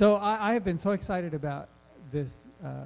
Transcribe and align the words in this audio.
So 0.00 0.16
I, 0.16 0.48
I, 0.48 0.52
have 0.54 0.64
been 0.64 0.78
so 0.78 0.92
excited 0.92 1.34
about 1.34 1.68
this 2.10 2.46
uh, 2.64 2.84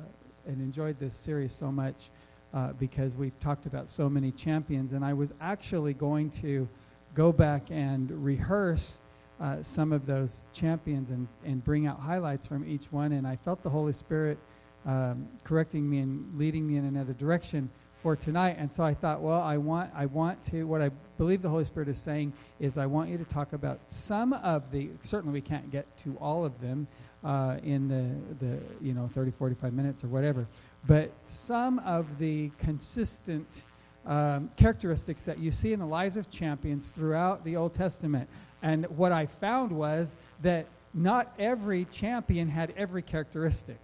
and 0.48 0.60
enjoyed 0.60 0.98
this 0.98 1.14
series 1.14 1.52
so 1.52 1.70
much 1.70 2.10
uh, 2.52 2.72
because 2.72 3.14
we've 3.14 3.38
talked 3.38 3.66
about 3.66 3.88
so 3.88 4.10
many 4.10 4.32
champions. 4.32 4.94
And 4.94 5.04
I 5.04 5.12
was 5.12 5.32
actually 5.40 5.94
going 5.94 6.30
to 6.42 6.68
go 7.14 7.30
back 7.30 7.70
and 7.70 8.10
rehearse 8.10 9.00
uh, 9.40 9.62
some 9.62 9.92
of 9.92 10.06
those 10.06 10.48
champions 10.52 11.10
and, 11.10 11.28
and 11.44 11.62
bring 11.62 11.86
out 11.86 12.00
highlights 12.00 12.48
from 12.48 12.68
each 12.68 12.90
one. 12.90 13.12
And 13.12 13.28
I 13.28 13.36
felt 13.36 13.62
the 13.62 13.70
Holy 13.70 13.92
Spirit 13.92 14.36
um, 14.84 15.28
correcting 15.44 15.88
me 15.88 16.00
and 16.00 16.36
leading 16.36 16.66
me 16.66 16.78
in 16.78 16.84
another 16.84 17.12
direction 17.12 17.70
for 18.04 18.14
tonight. 18.14 18.56
And 18.58 18.70
so 18.70 18.84
I 18.84 18.92
thought, 18.92 19.22
well, 19.22 19.40
I 19.40 19.56
want, 19.56 19.90
I 19.94 20.04
want 20.04 20.44
to, 20.50 20.64
what 20.64 20.82
I 20.82 20.90
believe 21.16 21.40
the 21.40 21.48
Holy 21.48 21.64
Spirit 21.64 21.88
is 21.88 21.98
saying 21.98 22.34
is 22.60 22.76
I 22.76 22.84
want 22.84 23.08
you 23.08 23.16
to 23.16 23.24
talk 23.24 23.54
about 23.54 23.80
some 23.86 24.34
of 24.34 24.70
the, 24.70 24.90
certainly 25.02 25.32
we 25.32 25.40
can't 25.40 25.72
get 25.72 25.86
to 26.00 26.14
all 26.20 26.44
of 26.44 26.60
them 26.60 26.86
uh, 27.24 27.56
in 27.62 27.88
the, 27.88 28.44
the, 28.44 28.58
you 28.82 28.92
know, 28.92 29.08
30, 29.08 29.30
45 29.30 29.72
minutes 29.72 30.04
or 30.04 30.08
whatever, 30.08 30.46
but 30.86 31.12
some 31.24 31.78
of 31.78 32.18
the 32.18 32.50
consistent 32.58 33.64
um, 34.04 34.50
characteristics 34.58 35.22
that 35.22 35.38
you 35.38 35.50
see 35.50 35.72
in 35.72 35.80
the 35.80 35.86
lives 35.86 36.18
of 36.18 36.28
champions 36.28 36.90
throughout 36.90 37.42
the 37.42 37.56
Old 37.56 37.72
Testament. 37.72 38.28
And 38.62 38.84
what 38.98 39.12
I 39.12 39.24
found 39.24 39.72
was 39.72 40.14
that 40.42 40.66
not 40.92 41.32
every 41.38 41.86
champion 41.86 42.50
had 42.50 42.74
every 42.76 43.00
characteristic 43.00 43.78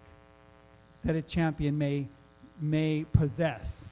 that 1.04 1.16
a 1.16 1.22
champion 1.22 1.78
may, 1.78 2.06
may 2.60 3.06
possess. 3.14 3.86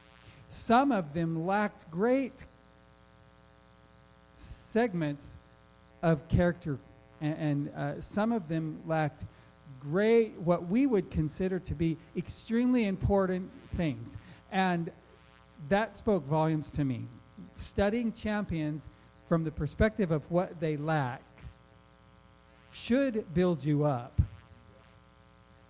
Some 0.48 0.92
of 0.92 1.12
them 1.12 1.46
lacked 1.46 1.90
great 1.90 2.44
segments 4.36 5.36
of 6.02 6.26
character, 6.28 6.78
and, 7.20 7.36
and 7.38 7.74
uh, 7.74 8.00
some 8.00 8.32
of 8.32 8.48
them 8.48 8.80
lacked 8.86 9.24
great, 9.80 10.34
what 10.38 10.68
we 10.68 10.86
would 10.86 11.10
consider 11.10 11.58
to 11.58 11.74
be 11.74 11.96
extremely 12.16 12.86
important 12.86 13.50
things. 13.76 14.16
And 14.50 14.90
that 15.68 15.96
spoke 15.96 16.24
volumes 16.26 16.70
to 16.72 16.84
me. 16.84 17.06
Studying 17.56 18.12
champions 18.12 18.88
from 19.28 19.44
the 19.44 19.50
perspective 19.50 20.10
of 20.10 20.28
what 20.30 20.60
they 20.60 20.76
lack 20.76 21.22
should 22.70 23.32
build 23.34 23.64
you 23.64 23.84
up. 23.84 24.20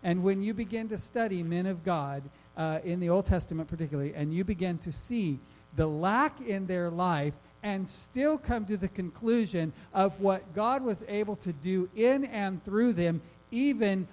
And 0.02 0.22
when 0.22 0.42
you 0.42 0.54
begin 0.54 0.88
to 0.90 0.98
study 0.98 1.42
men 1.42 1.66
of 1.66 1.84
God 1.84 2.22
uh, 2.58 2.80
in 2.84 3.00
the 3.00 3.08
Old 3.08 3.24
Testament, 3.24 3.68
particularly, 3.68 4.14
and 4.14 4.34
you 4.34 4.44
begin 4.44 4.76
to 4.78 4.92
see 4.92 5.38
the 5.76 5.86
lack 5.86 6.40
in 6.40 6.66
their 6.66 6.90
life 6.90 7.34
and 7.62 7.88
still 7.88 8.36
come 8.36 8.66
to 8.66 8.76
the 8.76 8.88
conclusion 8.88 9.72
of 9.94 10.20
what 10.20 10.54
God 10.54 10.82
was 10.82 11.04
able 11.08 11.36
to 11.36 11.52
do 11.52 11.88
in 11.96 12.24
and 12.26 12.62
through 12.64 12.92
them, 12.92 13.22
even 13.50 14.06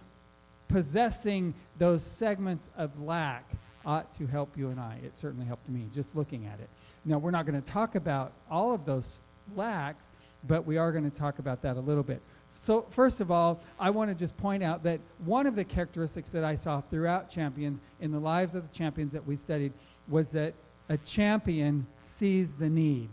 possessing 0.68 1.54
those 1.78 2.04
segments 2.04 2.70
of 2.78 3.00
lack, 3.02 3.50
ought 3.86 4.12
to 4.14 4.26
help 4.26 4.58
you 4.58 4.70
and 4.70 4.80
I. 4.80 5.00
It 5.04 5.18
certainly 5.18 5.46
helped 5.46 5.70
me 5.70 5.88
just 5.94 6.16
looking 6.16 6.46
at 6.46 6.60
it. 6.60 6.70
Now, 7.04 7.20
we're 7.20 7.32
not 7.32 7.46
going 7.46 7.62
to 7.62 7.68
talk 7.68 7.96
about 7.96 8.32
all 8.50 8.74
of 8.74 8.86
those 8.86 9.22
lacks, 9.56 10.10
but 10.48 10.66
we 10.66 10.78
are 10.78 10.92
going 10.92 11.10
to 11.10 11.16
talk 11.16 11.38
about 11.40 11.62
that 11.62 11.78
a 11.78 11.80
little 11.80 12.04
bit. 12.04 12.22
So, 12.66 12.84
first 12.90 13.22
of 13.22 13.30
all, 13.30 13.62
I 13.80 13.92
want 13.92 14.10
to 14.10 14.16
just 14.16 14.36
point 14.38 14.64
out 14.64 14.82
that 14.86 15.00
one 15.24 15.46
of 15.46 15.56
the 15.56 15.64
characteristics 15.64 16.32
that 16.32 16.44
I 16.44 16.56
saw 16.56 16.82
throughout 16.82 17.30
champions 17.30 17.80
in 18.02 18.12
the 18.12 18.18
lives 18.18 18.56
of 18.56 18.64
the 18.68 18.76
champions 18.76 19.14
that 19.14 19.24
we 19.24 19.36
studied 19.36 19.72
was 20.08 20.32
that 20.32 20.56
a 20.90 20.98
champion 20.98 21.86
sees 22.02 22.54
the 22.54 22.68
need. 22.68 23.12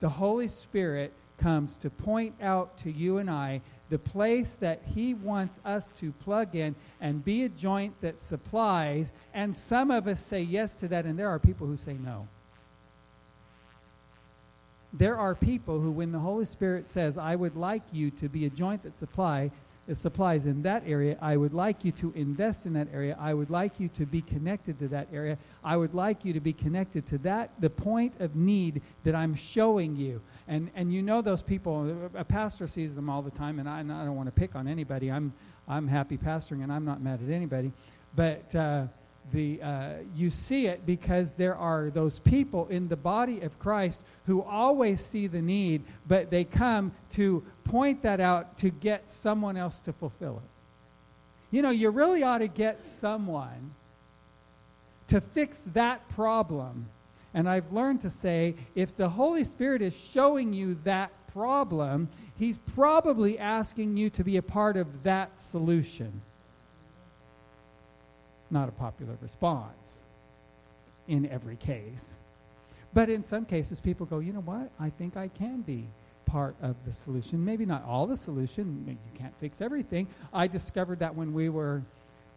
The 0.00 0.08
Holy 0.08 0.48
Spirit 0.48 1.12
comes 1.36 1.76
to 1.76 1.90
point 1.90 2.34
out 2.40 2.78
to 2.78 2.90
you 2.90 3.18
and 3.18 3.28
I 3.28 3.60
the 3.90 3.98
place 3.98 4.54
that 4.60 4.80
He 4.94 5.12
wants 5.12 5.60
us 5.62 5.92
to 6.00 6.10
plug 6.12 6.56
in 6.56 6.74
and 7.02 7.22
be 7.22 7.44
a 7.44 7.50
joint 7.50 7.92
that 8.00 8.22
supplies. 8.22 9.12
And 9.34 9.54
some 9.54 9.90
of 9.90 10.08
us 10.08 10.24
say 10.24 10.40
yes 10.40 10.74
to 10.76 10.88
that, 10.88 11.04
and 11.04 11.18
there 11.18 11.28
are 11.28 11.38
people 11.38 11.66
who 11.66 11.76
say 11.76 11.98
no 12.02 12.26
there 14.92 15.16
are 15.16 15.34
people 15.34 15.80
who, 15.80 15.90
when 15.92 16.12
the 16.12 16.18
Holy 16.18 16.44
Spirit 16.44 16.88
says, 16.88 17.16
I 17.16 17.36
would 17.36 17.56
like 17.56 17.82
you 17.92 18.10
to 18.12 18.28
be 18.28 18.46
a 18.46 18.50
joint 18.50 18.82
that 18.82 18.98
supply, 18.98 19.50
that 19.86 19.96
supplies 19.96 20.46
in 20.46 20.62
that 20.62 20.82
area, 20.86 21.16
I 21.20 21.36
would 21.36 21.54
like 21.54 21.84
you 21.84 21.92
to 21.92 22.12
invest 22.16 22.66
in 22.66 22.72
that 22.72 22.88
area, 22.92 23.16
I 23.18 23.34
would 23.34 23.50
like 23.50 23.78
you 23.78 23.88
to 23.90 24.06
be 24.06 24.22
connected 24.22 24.78
to 24.80 24.88
that 24.88 25.08
area, 25.12 25.38
I 25.64 25.76
would 25.76 25.94
like 25.94 26.24
you 26.24 26.32
to 26.32 26.40
be 26.40 26.52
connected 26.52 27.06
to 27.08 27.18
that, 27.18 27.50
the 27.60 27.70
point 27.70 28.14
of 28.20 28.34
need 28.34 28.82
that 29.04 29.14
I'm 29.14 29.34
showing 29.34 29.96
you. 29.96 30.20
And, 30.48 30.70
and 30.74 30.92
you 30.92 31.02
know 31.02 31.22
those 31.22 31.42
people, 31.42 32.10
a 32.14 32.24
pastor 32.24 32.66
sees 32.66 32.94
them 32.94 33.08
all 33.08 33.22
the 33.22 33.30
time, 33.30 33.60
and 33.60 33.68
I, 33.68 33.80
and 33.80 33.92
I 33.92 34.04
don't 34.04 34.16
want 34.16 34.26
to 34.26 34.32
pick 34.32 34.56
on 34.56 34.66
anybody. 34.66 35.10
I'm, 35.10 35.32
I'm 35.68 35.86
happy 35.86 36.18
pastoring, 36.18 36.64
and 36.64 36.72
I'm 36.72 36.84
not 36.84 37.00
mad 37.00 37.20
at 37.22 37.32
anybody. 37.32 37.72
But, 38.16 38.54
uh, 38.54 38.86
the, 39.32 39.60
uh, 39.62 39.92
you 40.14 40.30
see 40.30 40.66
it 40.66 40.84
because 40.86 41.34
there 41.34 41.56
are 41.56 41.90
those 41.90 42.18
people 42.18 42.66
in 42.68 42.88
the 42.88 42.96
body 42.96 43.40
of 43.40 43.58
Christ 43.58 44.00
who 44.26 44.42
always 44.42 45.00
see 45.00 45.26
the 45.26 45.42
need, 45.42 45.82
but 46.06 46.30
they 46.30 46.44
come 46.44 46.92
to 47.12 47.44
point 47.64 48.02
that 48.02 48.20
out 48.20 48.58
to 48.58 48.70
get 48.70 49.10
someone 49.10 49.56
else 49.56 49.78
to 49.80 49.92
fulfill 49.92 50.36
it. 50.36 51.56
You 51.56 51.62
know, 51.62 51.70
you 51.70 51.90
really 51.90 52.22
ought 52.22 52.38
to 52.38 52.48
get 52.48 52.84
someone 52.84 53.72
to 55.08 55.20
fix 55.20 55.58
that 55.74 56.08
problem. 56.10 56.86
And 57.34 57.48
I've 57.48 57.72
learned 57.72 58.00
to 58.02 58.10
say 58.10 58.54
if 58.74 58.96
the 58.96 59.08
Holy 59.08 59.44
Spirit 59.44 59.82
is 59.82 59.96
showing 59.96 60.52
you 60.52 60.74
that 60.84 61.10
problem, 61.32 62.08
He's 62.38 62.58
probably 62.58 63.38
asking 63.38 63.96
you 63.96 64.08
to 64.10 64.24
be 64.24 64.38
a 64.38 64.42
part 64.42 64.76
of 64.76 65.02
that 65.02 65.38
solution 65.38 66.22
not 68.50 68.68
a 68.68 68.72
popular 68.72 69.16
response 69.20 70.02
in 71.08 71.26
every 71.26 71.56
case. 71.56 72.18
But 72.92 73.08
in 73.08 73.24
some 73.24 73.44
cases, 73.44 73.80
people 73.80 74.06
go, 74.06 74.18
you 74.18 74.32
know 74.32 74.40
what? 74.40 74.70
I 74.78 74.90
think 74.90 75.16
I 75.16 75.28
can 75.28 75.60
be 75.60 75.86
part 76.26 76.56
of 76.62 76.76
the 76.84 76.92
solution. 76.92 77.44
Maybe 77.44 77.66
not 77.66 77.84
all 77.84 78.06
the 78.06 78.16
solution. 78.16 78.84
You 78.86 79.18
can't 79.18 79.34
fix 79.40 79.60
everything. 79.60 80.06
I 80.32 80.46
discovered 80.46 81.00
that 81.00 81.14
when 81.14 81.32
we 81.32 81.48
were 81.48 81.82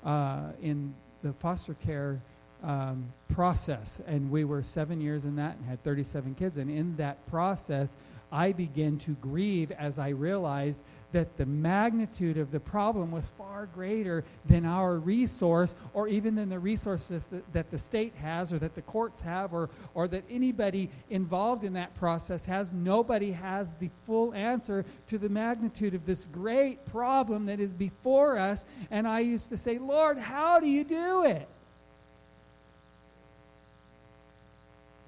uh, 0.03 0.51
in 0.61 0.93
the 1.23 1.33
foster 1.33 1.75
care 1.75 2.21
um, 2.63 3.11
process, 3.29 4.01
and 4.07 4.31
we 4.31 4.43
were 4.43 4.63
seven 4.63 5.01
years 5.01 5.25
in 5.25 5.35
that 5.35 5.57
and 5.57 5.65
had 5.65 5.83
37 5.83 6.35
kids. 6.35 6.57
And 6.57 6.69
in 6.69 6.95
that 6.97 7.25
process, 7.27 7.95
I 8.31 8.51
began 8.51 8.97
to 8.99 9.11
grieve 9.21 9.71
as 9.71 9.99
I 9.99 10.09
realized 10.09 10.81
that 11.13 11.37
the 11.37 11.45
magnitude 11.45 12.37
of 12.37 12.51
the 12.51 12.59
problem 12.59 13.11
was 13.11 13.31
far 13.37 13.67
greater 13.67 14.23
than 14.45 14.65
our 14.65 14.97
resource 14.97 15.75
or 15.93 16.07
even 16.07 16.35
than 16.35 16.49
the 16.49 16.59
resources 16.59 17.27
that, 17.27 17.53
that, 17.53 17.71
the 17.71 17.77
state 17.77 18.13
has 18.15 18.51
or 18.51 18.59
that 18.59 18.75
the 18.75 18.81
courts 18.81 19.21
have 19.21 19.53
or, 19.53 19.69
or 19.93 20.07
that 20.07 20.23
anybody 20.29 20.89
involved 21.09 21.63
in 21.63 21.73
that 21.73 21.93
process 21.95 22.45
has. 22.45 22.73
Nobody 22.73 23.31
has 23.31 23.73
the 23.79 23.89
full 24.05 24.33
answer 24.33 24.83
to 25.07 25.17
the 25.17 25.29
magnitude 25.29 25.93
of 25.93 26.05
this 26.05 26.25
great 26.31 26.83
problem 26.87 27.45
that 27.45 27.59
is 27.59 27.71
before 27.71 28.37
us. 28.37 28.65
And 28.91 29.07
I 29.07 29.19
used 29.19 29.49
to 29.49 29.57
say, 29.57 29.77
Lord, 29.77 30.17
how 30.17 30.59
do 30.59 30.67
you 30.67 30.83
do 30.83 31.25
it? 31.25 31.47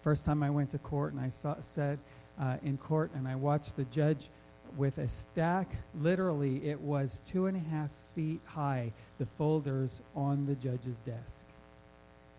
First 0.04 0.24
time 0.24 0.44
I 0.44 0.52
went 0.52 0.70
to 0.70 0.78
court 0.78 1.14
and 1.14 1.22
I 1.22 1.30
saw, 1.30 1.56
said 1.62 1.98
uh, 2.40 2.58
in 2.64 2.78
court 2.78 3.10
and 3.16 3.28
I 3.28 3.36
watched 3.36 3.76
the 3.76 3.86
judge 3.86 4.30
with 4.78 4.98
a 4.98 5.08
stack. 5.08 5.70
Literally, 6.00 6.68
it 6.68 6.80
was 6.80 7.22
two 7.26 7.48
and 7.48 7.58
a 7.58 7.70
half 7.70 7.90
feet 8.16 8.42
high, 8.46 8.92
the 9.18 9.26
folders 9.26 10.02
on 10.16 10.46
the 10.46 10.56
judge's 10.56 10.98
desk. 11.02 11.46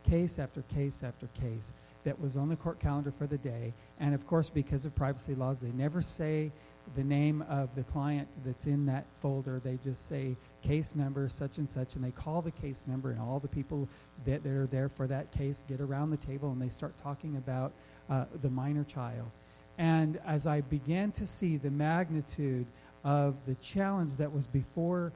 Case 0.05 0.39
after 0.39 0.63
case 0.63 1.03
after 1.03 1.27
case 1.41 1.73
that 2.05 2.21
was 2.21 2.37
on 2.37 2.49
the 2.49 2.57
court 2.57 2.79
calendar 2.79 3.11
for 3.11 3.27
the 3.27 3.39
day. 3.39 3.73
And 3.99 4.15
of 4.15 4.27
course, 4.27 4.49
because 4.49 4.87
of 4.87 4.95
privacy 4.95 5.35
laws, 5.35 5.59
they 5.61 5.73
never 5.73 6.01
say 6.01 6.53
the 6.95 7.03
name 7.03 7.45
of 7.49 7.75
the 7.75 7.83
client 7.83 8.29
that's 8.45 8.67
in 8.67 8.87
that 8.87 9.05
folder. 9.21 9.61
They 9.63 9.77
just 9.83 10.07
say 10.07 10.37
case 10.63 10.95
number 10.95 11.29
such 11.29 11.59
and 11.59 11.69
such, 11.69 11.97
and 11.97 12.05
they 12.05 12.13
call 12.13 12.43
the 12.43 12.53
case 12.53 12.85
number, 12.87 13.11
and 13.11 13.21
all 13.21 13.41
the 13.41 13.49
people 13.49 13.89
that, 14.25 14.45
that 14.45 14.53
are 14.53 14.67
there 14.67 14.89
for 14.89 15.09
that 15.09 15.33
case 15.33 15.65
get 15.69 15.81
around 15.81 16.11
the 16.11 16.17
table 16.19 16.53
and 16.53 16.63
they 16.63 16.69
start 16.69 16.97
talking 17.03 17.37
about 17.37 17.73
uh, 18.09 18.27
the 18.41 18.51
minor 18.51 18.85
child. 18.85 19.31
And 19.79 20.19
as 20.27 20.47
I 20.47 20.63
began 20.63 21.13
to 21.13 21.27
see 21.27 21.57
the 21.57 21.71
magnitude 21.71 22.67
of 23.05 23.35
the 23.47 23.55
challenge 23.57 24.17
that 24.17 24.33
was 24.33 24.47
before 24.47 25.13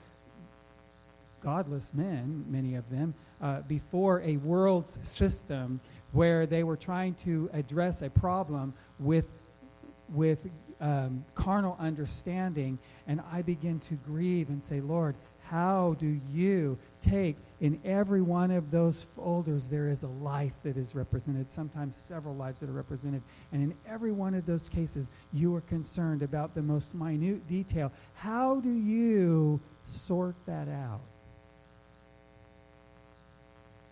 godless 1.43 1.93
men, 1.95 2.45
many 2.49 2.75
of 2.75 2.89
them, 2.91 3.15
uh, 3.41 3.63
before 3.63 4.21
a 4.23 4.37
world 4.39 4.87
system 4.87 5.81
where 6.13 6.47
they 6.47 6.63
were 6.63 6.77
trying 6.77 7.15
to 7.15 7.49
address 7.53 8.03
a 8.03 8.11
problem 8.11 8.75
with, 8.99 9.31
with 10.11 10.39
um, 10.81 11.25
carnal 11.35 11.77
understanding. 11.81 12.79
And 13.07 13.23
I 13.33 13.43
begin 13.43 13.81
to 13.81 13.95
grieve 13.95 14.51
and 14.51 14.63
say, 14.63 14.81
Lord, 14.81 15.15
how 15.51 15.97
do 15.99 16.21
you 16.33 16.79
take 17.03 17.37
in 17.61 17.79
every 17.85 18.23
one 18.23 18.51
of 18.51 18.71
those 18.71 19.05
folders 19.17 19.69
there 19.69 19.89
is 19.89 20.03
a 20.03 20.09
life 20.09 20.55
that 20.63 20.77
is 20.77 20.95
represented 20.95 21.51
sometimes 21.51 21.97
several 21.97 22.35
lives 22.35 22.61
that 22.61 22.69
are 22.69 22.73
represented 22.73 23.23
and 23.53 23.63
in 23.63 23.75
every 23.89 24.13
one 24.13 24.35
of 24.35 24.47
those 24.47 24.69
cases 24.69 25.11
you 25.33 25.55
are 25.55 25.61
concerned 25.63 26.23
about 26.23 26.55
the 26.55 26.63
most 26.63 26.95
minute 26.95 27.47
detail 27.49 27.91
how 28.15 28.61
do 28.61 28.71
you 28.71 29.61
sort 29.91 30.35
that 30.47 30.69
out. 30.69 31.01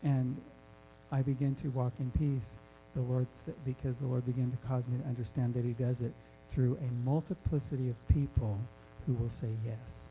And 0.03 0.41
I 1.11 1.23
begin 1.23 1.55
to 1.57 1.69
walk 1.69 1.93
in 1.99 2.11
peace. 2.13 2.59
The 2.95 3.03
Lord, 3.03 3.27
because 3.65 4.01
the 4.01 4.07
Lord 4.07 4.25
began 4.27 4.51
to 4.51 4.57
cause 4.69 4.89
me 4.89 4.99
to 4.99 5.05
understand 5.05 5.55
that 5.55 5.65
He 5.65 5.73
does 5.73 6.01
it 6.01 6.13
through 6.51 6.79
a 6.79 7.09
multiplicity 7.09 7.91
of 7.91 8.09
people 8.09 8.59
who 9.07 9.13
will 9.15 9.29
say 9.29 9.51
yes 9.65 10.08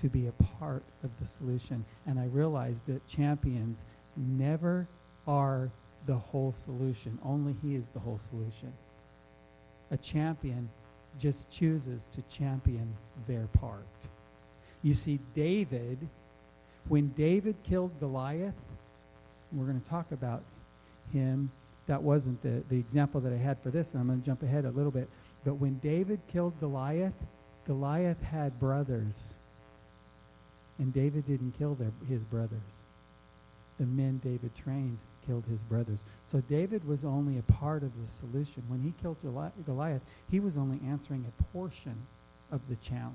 to 0.00 0.08
be 0.08 0.26
a 0.26 0.32
part 0.58 0.82
of 1.04 1.18
the 1.18 1.26
solution. 1.26 1.84
And 2.06 2.18
I 2.18 2.26
realized 2.26 2.86
that 2.86 3.06
champions 3.06 3.84
never 4.16 4.86
are 5.26 5.70
the 6.06 6.16
whole 6.16 6.52
solution. 6.52 7.18
Only 7.24 7.54
He 7.62 7.74
is 7.74 7.88
the 7.90 8.00
whole 8.00 8.18
solution. 8.18 8.72
A 9.90 9.96
champion 9.96 10.68
just 11.18 11.50
chooses 11.50 12.08
to 12.10 12.22
champion 12.22 12.94
their 13.26 13.46
part. 13.58 13.86
You 14.82 14.94
see, 14.94 15.18
David, 15.34 15.98
when 16.88 17.08
David 17.08 17.56
killed 17.62 17.98
Goliath, 18.00 18.54
we're 19.52 19.66
going 19.66 19.80
to 19.80 19.88
talk 19.88 20.12
about 20.12 20.42
him. 21.12 21.50
That 21.86 22.02
wasn't 22.02 22.40
the, 22.42 22.62
the 22.68 22.78
example 22.78 23.20
that 23.20 23.32
I 23.32 23.36
had 23.36 23.58
for 23.60 23.70
this, 23.70 23.92
and 23.92 24.00
I'm 24.00 24.06
going 24.06 24.20
to 24.20 24.26
jump 24.26 24.42
ahead 24.42 24.64
a 24.64 24.70
little 24.70 24.92
bit. 24.92 25.08
But 25.44 25.54
when 25.54 25.78
David 25.78 26.20
killed 26.28 26.58
Goliath, 26.60 27.14
Goliath 27.66 28.22
had 28.22 28.58
brothers. 28.58 29.34
And 30.80 30.92
David 30.92 31.26
didn't 31.26 31.52
kill 31.56 31.74
their, 31.76 31.92
his 32.08 32.22
brothers. 32.24 32.82
The 33.78 33.86
men 33.86 34.20
David 34.24 34.50
trained 34.56 34.98
killed 35.26 35.44
his 35.50 35.62
brothers. 35.62 36.02
So 36.26 36.40
David 36.48 36.86
was 36.86 37.04
only 37.04 37.38
a 37.38 37.42
part 37.42 37.82
of 37.82 37.92
the 38.00 38.08
solution. 38.08 38.62
When 38.66 38.80
he 38.80 38.94
killed 39.00 39.18
Goliath, 39.22 40.02
he 40.30 40.40
was 40.40 40.56
only 40.56 40.80
answering 40.86 41.24
a 41.26 41.42
portion 41.52 41.94
of 42.50 42.60
the 42.68 42.76
challenge. 42.76 43.14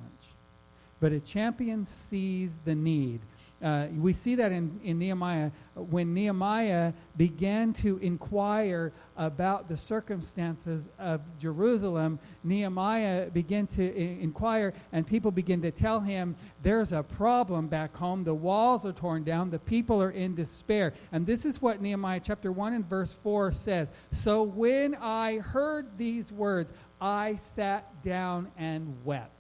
But 0.99 1.11
a 1.11 1.19
champion 1.19 1.85
sees 1.85 2.59
the 2.63 2.75
need. 2.75 3.21
Uh, 3.63 3.87
we 3.95 4.11
see 4.11 4.35
that 4.35 4.51
in, 4.51 4.79
in 4.83 4.99
Nehemiah. 4.99 5.49
When 5.75 6.13
Nehemiah 6.13 6.93
began 7.15 7.73
to 7.73 7.97
inquire 7.97 8.91
about 9.15 9.69
the 9.69 9.77
circumstances 9.77 10.89
of 10.99 11.21
Jerusalem, 11.39 12.19
Nehemiah 12.43 13.29
began 13.29 13.65
to 13.67 13.95
inquire, 13.95 14.73
and 14.91 15.07
people 15.07 15.31
begin 15.31 15.61
to 15.61 15.71
tell 15.71 16.01
him, 16.01 16.35
There's 16.61 16.91
a 16.91 17.01
problem 17.01 17.67
back 17.67 17.95
home. 17.95 18.23
The 18.23 18.35
walls 18.35 18.85
are 18.85 18.93
torn 18.93 19.23
down. 19.23 19.49
The 19.49 19.59
people 19.59 20.01
are 20.01 20.11
in 20.11 20.35
despair. 20.35 20.93
And 21.11 21.25
this 21.25 21.45
is 21.45 21.61
what 21.61 21.81
Nehemiah 21.81 22.21
chapter 22.21 22.51
1 22.51 22.73
and 22.73 22.87
verse 22.87 23.13
4 23.13 23.51
says 23.53 23.93
So 24.11 24.43
when 24.43 24.95
I 24.95 25.37
heard 25.37 25.97
these 25.97 26.31
words, 26.31 26.73
I 26.99 27.35
sat 27.35 28.03
down 28.03 28.51
and 28.57 29.03
wept. 29.05 29.34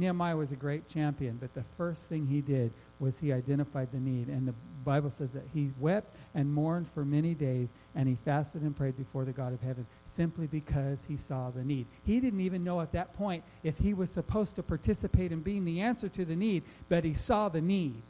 Nehemiah 0.00 0.36
was 0.36 0.50
a 0.50 0.56
great 0.56 0.88
champion, 0.88 1.36
but 1.40 1.54
the 1.54 1.62
first 1.76 2.08
thing 2.08 2.26
he 2.26 2.40
did 2.40 2.72
was 2.98 3.18
he 3.18 3.32
identified 3.32 3.88
the 3.92 3.98
need. 3.98 4.28
And 4.28 4.48
the 4.48 4.54
Bible 4.84 5.10
says 5.10 5.32
that 5.32 5.44
he 5.52 5.70
wept 5.78 6.16
and 6.34 6.52
mourned 6.52 6.88
for 6.92 7.04
many 7.04 7.34
days, 7.34 7.68
and 7.94 8.08
he 8.08 8.16
fasted 8.24 8.62
and 8.62 8.76
prayed 8.76 8.96
before 8.96 9.24
the 9.24 9.32
God 9.32 9.52
of 9.52 9.60
heaven 9.60 9.86
simply 10.04 10.46
because 10.46 11.04
he 11.04 11.16
saw 11.16 11.50
the 11.50 11.62
need. 11.62 11.86
He 12.04 12.18
didn't 12.20 12.40
even 12.40 12.64
know 12.64 12.80
at 12.80 12.92
that 12.92 13.14
point 13.14 13.44
if 13.62 13.78
he 13.78 13.94
was 13.94 14.10
supposed 14.10 14.56
to 14.56 14.62
participate 14.62 15.32
in 15.32 15.40
being 15.40 15.64
the 15.64 15.80
answer 15.80 16.08
to 16.08 16.24
the 16.24 16.36
need, 16.36 16.62
but 16.88 17.04
he 17.04 17.14
saw 17.14 17.48
the 17.48 17.60
need. 17.60 18.02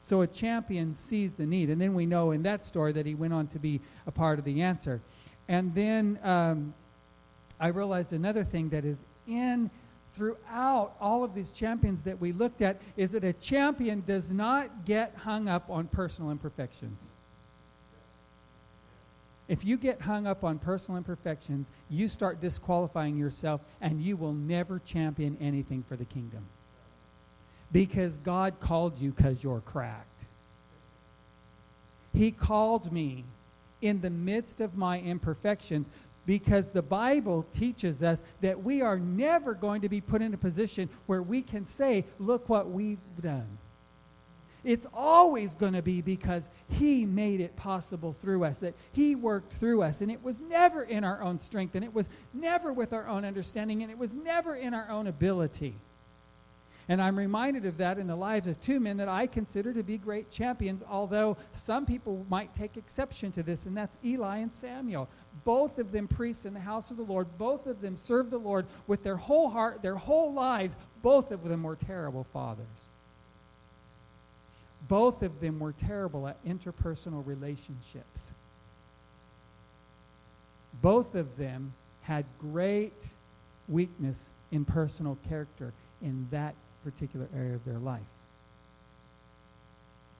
So 0.00 0.22
a 0.22 0.26
champion 0.26 0.92
sees 0.92 1.34
the 1.34 1.46
need. 1.46 1.70
And 1.70 1.80
then 1.80 1.94
we 1.94 2.06
know 2.06 2.32
in 2.32 2.42
that 2.42 2.64
story 2.64 2.92
that 2.92 3.06
he 3.06 3.14
went 3.14 3.32
on 3.32 3.46
to 3.48 3.58
be 3.60 3.80
a 4.06 4.10
part 4.10 4.40
of 4.40 4.44
the 4.44 4.62
answer. 4.62 5.00
And 5.48 5.72
then 5.74 6.18
um, 6.24 6.74
I 7.60 7.68
realized 7.68 8.12
another 8.12 8.42
thing 8.42 8.70
that 8.70 8.84
is 8.84 9.04
in 9.28 9.70
throughout 10.14 10.94
all 11.00 11.24
of 11.24 11.34
these 11.34 11.50
champions 11.50 12.02
that 12.02 12.20
we 12.20 12.32
looked 12.32 12.60
at 12.60 12.80
is 12.96 13.10
that 13.12 13.24
a 13.24 13.32
champion 13.32 14.02
does 14.06 14.30
not 14.30 14.84
get 14.84 15.14
hung 15.16 15.48
up 15.48 15.70
on 15.70 15.86
personal 15.86 16.30
imperfections. 16.30 17.02
If 19.48 19.64
you 19.64 19.76
get 19.76 20.00
hung 20.00 20.26
up 20.26 20.44
on 20.44 20.58
personal 20.58 20.98
imperfections, 20.98 21.70
you 21.90 22.08
start 22.08 22.40
disqualifying 22.40 23.16
yourself 23.16 23.60
and 23.80 24.00
you 24.00 24.16
will 24.16 24.32
never 24.32 24.78
champion 24.78 25.36
anything 25.40 25.84
for 25.88 25.96
the 25.96 26.04
kingdom. 26.04 26.44
Because 27.70 28.18
God 28.18 28.60
called 28.60 28.98
you 28.98 29.10
because 29.10 29.42
you're 29.42 29.60
cracked. 29.60 30.26
He 32.14 32.30
called 32.30 32.92
me 32.92 33.24
in 33.80 34.00
the 34.00 34.10
midst 34.10 34.60
of 34.60 34.76
my 34.76 35.00
imperfections 35.00 35.86
because 36.26 36.70
the 36.70 36.82
Bible 36.82 37.46
teaches 37.52 38.02
us 38.02 38.22
that 38.40 38.62
we 38.62 38.80
are 38.80 38.98
never 38.98 39.54
going 39.54 39.82
to 39.82 39.88
be 39.88 40.00
put 40.00 40.22
in 40.22 40.34
a 40.34 40.38
position 40.38 40.88
where 41.06 41.22
we 41.22 41.42
can 41.42 41.66
say, 41.66 42.04
Look 42.18 42.48
what 42.48 42.70
we've 42.70 42.98
done. 43.20 43.58
It's 44.64 44.86
always 44.94 45.56
going 45.56 45.72
to 45.72 45.82
be 45.82 46.02
because 46.02 46.48
He 46.68 47.04
made 47.04 47.40
it 47.40 47.56
possible 47.56 48.14
through 48.20 48.44
us, 48.44 48.60
that 48.60 48.74
He 48.92 49.14
worked 49.14 49.52
through 49.54 49.82
us. 49.82 50.00
And 50.00 50.10
it 50.10 50.22
was 50.22 50.40
never 50.40 50.84
in 50.84 51.02
our 51.02 51.22
own 51.22 51.38
strength, 51.38 51.74
and 51.74 51.84
it 51.84 51.92
was 51.92 52.08
never 52.32 52.72
with 52.72 52.92
our 52.92 53.08
own 53.08 53.24
understanding, 53.24 53.82
and 53.82 53.90
it 53.90 53.98
was 53.98 54.14
never 54.14 54.54
in 54.54 54.74
our 54.74 54.88
own 54.88 55.08
ability. 55.08 55.74
And 56.88 57.00
I'm 57.00 57.16
reminded 57.16 57.64
of 57.64 57.76
that 57.78 57.98
in 57.98 58.06
the 58.06 58.16
lives 58.16 58.46
of 58.48 58.60
two 58.60 58.80
men 58.80 58.96
that 58.96 59.08
I 59.08 59.26
consider 59.26 59.72
to 59.72 59.82
be 59.82 59.98
great 59.98 60.30
champions, 60.30 60.82
although 60.88 61.36
some 61.52 61.86
people 61.86 62.26
might 62.28 62.54
take 62.54 62.76
exception 62.76 63.30
to 63.32 63.42
this, 63.42 63.66
and 63.66 63.76
that's 63.76 63.98
Eli 64.04 64.38
and 64.38 64.52
Samuel. 64.52 65.08
Both 65.44 65.78
of 65.78 65.92
them 65.92 66.08
priests 66.08 66.44
in 66.44 66.54
the 66.54 66.60
house 66.60 66.90
of 66.90 66.96
the 66.96 67.04
Lord. 67.04 67.26
Both 67.38 67.66
of 67.66 67.80
them 67.80 67.96
served 67.96 68.30
the 68.30 68.38
Lord 68.38 68.66
with 68.86 69.04
their 69.04 69.16
whole 69.16 69.48
heart, 69.48 69.80
their 69.82 69.96
whole 69.96 70.32
lives. 70.32 70.76
Both 71.02 71.30
of 71.30 71.44
them 71.44 71.62
were 71.62 71.76
terrible 71.76 72.24
fathers. 72.24 72.66
Both 74.88 75.22
of 75.22 75.40
them 75.40 75.60
were 75.60 75.72
terrible 75.72 76.26
at 76.26 76.44
interpersonal 76.44 77.24
relationships. 77.24 78.32
Both 80.80 81.14
of 81.14 81.36
them 81.36 81.74
had 82.02 82.24
great 82.40 83.10
weakness 83.68 84.30
in 84.50 84.64
personal 84.64 85.16
character 85.28 85.72
in 86.02 86.26
that 86.32 86.54
particular 86.84 87.28
area 87.36 87.54
of 87.54 87.64
their 87.64 87.78
life. 87.78 88.00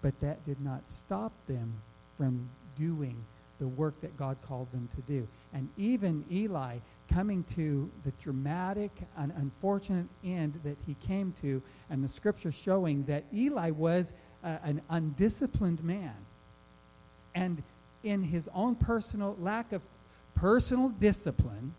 But 0.00 0.18
that 0.20 0.44
did 0.44 0.60
not 0.60 0.88
stop 0.88 1.32
them 1.46 1.72
from 2.16 2.48
doing 2.78 3.16
the 3.60 3.68
work 3.68 4.00
that 4.00 4.16
God 4.16 4.36
called 4.46 4.70
them 4.72 4.88
to 4.96 5.02
do. 5.02 5.26
And 5.52 5.68
even 5.76 6.24
Eli 6.30 6.78
coming 7.12 7.44
to 7.54 7.88
the 8.04 8.10
dramatic 8.22 8.90
and 9.16 9.32
unfortunate 9.36 10.06
end 10.24 10.58
that 10.64 10.76
he 10.86 10.96
came 11.06 11.34
to, 11.42 11.62
and 11.90 12.02
the 12.02 12.08
scripture 12.08 12.50
showing 12.50 13.04
that 13.04 13.24
Eli 13.32 13.70
was 13.70 14.12
uh, 14.42 14.56
an 14.64 14.80
undisciplined 14.90 15.82
man. 15.84 16.14
And 17.34 17.62
in 18.02 18.22
his 18.22 18.48
own 18.54 18.74
personal 18.74 19.36
lack 19.40 19.72
of 19.72 19.82
personal 20.34 20.88
discipline, 20.88 21.74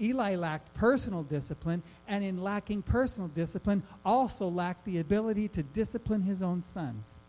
Eli 0.00 0.34
lacked 0.34 0.72
personal 0.74 1.22
discipline, 1.22 1.82
and 2.08 2.24
in 2.24 2.42
lacking 2.42 2.82
personal 2.82 3.28
discipline, 3.28 3.82
also 4.04 4.48
lacked 4.48 4.84
the 4.84 4.98
ability 4.98 5.48
to 5.48 5.62
discipline 5.62 6.22
his 6.22 6.42
own 6.42 6.62
sons. 6.62 7.20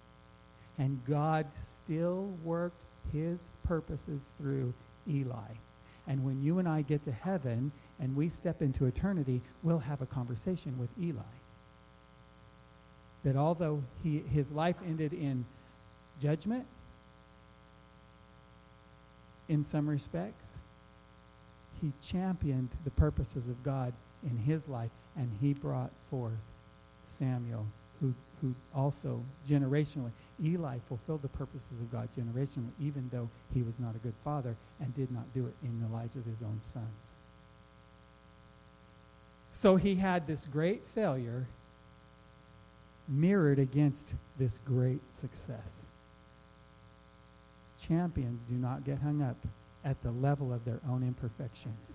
And 0.78 1.01
God 1.06 1.48
still 1.60 2.34
worked 2.44 2.82
his 3.12 3.42
purposes 3.63 4.22
through 4.38 4.74
Eli. 5.08 5.54
And 6.08 6.25
when 6.25 6.42
you 6.42 6.60
and 6.60 6.68
I 6.68 6.82
get 6.82 7.04
to 7.06 7.12
heaven 7.12 7.72
and 8.00 8.16
we 8.16 8.30
step 8.30 8.62
into 8.62 8.86
eternity, 8.86 9.42
we'll 9.63 9.80
have 9.80 10.01
a 10.01 10.06
conversation 10.06 10.78
with 10.80 10.90
Eli. 11.00 11.22
That 13.24 13.36
although 13.36 13.84
he, 14.04 14.20
his 14.20 14.51
life 14.51 14.78
ended 14.86 15.13
in 15.13 15.46
judgment, 16.20 16.66
in 19.48 19.63
some 19.63 19.88
respects, 19.88 20.58
he 21.82 21.92
championed 22.02 22.70
the 22.84 22.92
purposes 22.92 23.48
of 23.48 23.64
God 23.64 23.94
in 24.24 24.38
his 24.38 24.68
life, 24.68 24.92
and 25.18 25.30
he 25.42 25.54
brought 25.54 25.92
forth 26.10 26.34
Samuel, 27.06 27.66
who, 28.00 28.14
who 28.42 28.54
also 28.76 29.22
generationally, 29.50 30.12
Eli 30.44 30.78
fulfilled 30.88 31.22
the 31.22 31.28
purposes 31.28 31.80
of 31.80 31.92
God 31.92 32.08
generationally, 32.18 32.72
even 32.80 33.10
though 33.12 33.30
he 33.54 33.64
was 33.64 33.80
not 33.80 33.96
a 33.96 34.00
good 34.00 34.14
father 34.24 34.56
and 34.80 34.96
did 34.96 35.12
not 35.12 35.32
do 35.34 35.46
it 35.48 35.54
in 35.64 35.82
the 35.82 35.94
lives 35.94 36.16
of 36.16 36.26
his 36.26 36.42
own 36.42 36.60
sons. 36.62 37.16
So 39.52 39.76
he 39.76 39.96
had 39.96 40.28
this 40.28 40.46
great 40.46 40.84
failure 40.96 41.46
mirrored 43.08 43.60
against 43.60 44.14
this 44.40 44.60
great 44.66 45.02
success. 45.18 45.86
Champions 47.80 48.42
do 48.50 48.56
not 48.56 48.86
get 48.86 49.00
hung 49.00 49.22
up 49.22 49.36
at 49.84 50.02
the 50.04 50.12
level 50.12 50.54
of 50.54 50.64
their 50.66 50.80
own 50.90 51.04
imperfections. 51.04 51.94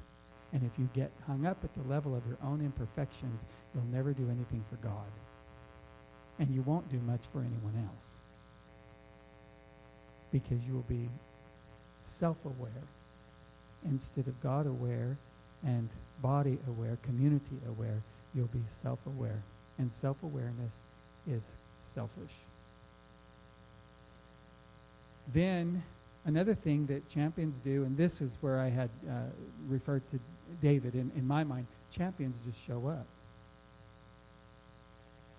And 0.53 0.63
if 0.63 0.79
you 0.79 0.89
get 0.95 1.11
hung 1.27 1.47
up 1.47 1.59
at 1.65 1.75
the 1.75 1.89
level 1.89 2.15
of 2.15 2.27
your 2.27 2.39
own 2.43 2.61
imperfections, 2.61 3.47
you'll 3.75 3.85
never 3.85 4.13
do 4.13 4.29
anything 4.31 4.65
for 4.71 4.77
God. 4.77 5.11
And 6.39 6.55
you 6.55 6.63
won't 6.63 6.89
do 6.91 6.99
much 7.01 7.23
for 7.33 7.41
anyone 7.41 7.75
else. 7.89 8.07
Because 10.31 10.65
you 10.67 10.75
will 10.75 10.83
be 10.83 11.09
self 12.03 12.37
aware 12.45 12.85
instead 13.85 14.27
of 14.29 14.41
God 14.41 14.67
aware 14.67 15.17
and 15.65 15.89
body 16.23 16.59
aware, 16.69 16.99
community 17.03 17.57
aware. 17.69 18.03
you'll 18.35 18.47
be 18.47 18.63
self 18.67 18.99
aware. 19.07 19.43
And 19.79 19.93
self 19.93 20.23
awareness 20.23 20.83
is 21.27 21.53
selfish. 21.83 22.33
Then, 25.33 25.83
another 26.27 26.55
thing 26.55 26.87
that 26.87 27.09
champions 27.09 27.57
do, 27.59 27.85
and 27.85 27.97
this 27.97 28.21
is 28.21 28.37
where 28.43 28.61
I 28.61 28.69
had 28.69 28.91
uh, 29.09 29.13
referred 29.67 30.03
to 30.11 30.19
David 30.61 30.95
in, 30.95 31.11
in 31.17 31.27
my 31.27 31.43
mind 31.43 31.67
champions 31.91 32.37
just 32.45 32.63
show 32.67 32.89
up. 32.89 33.07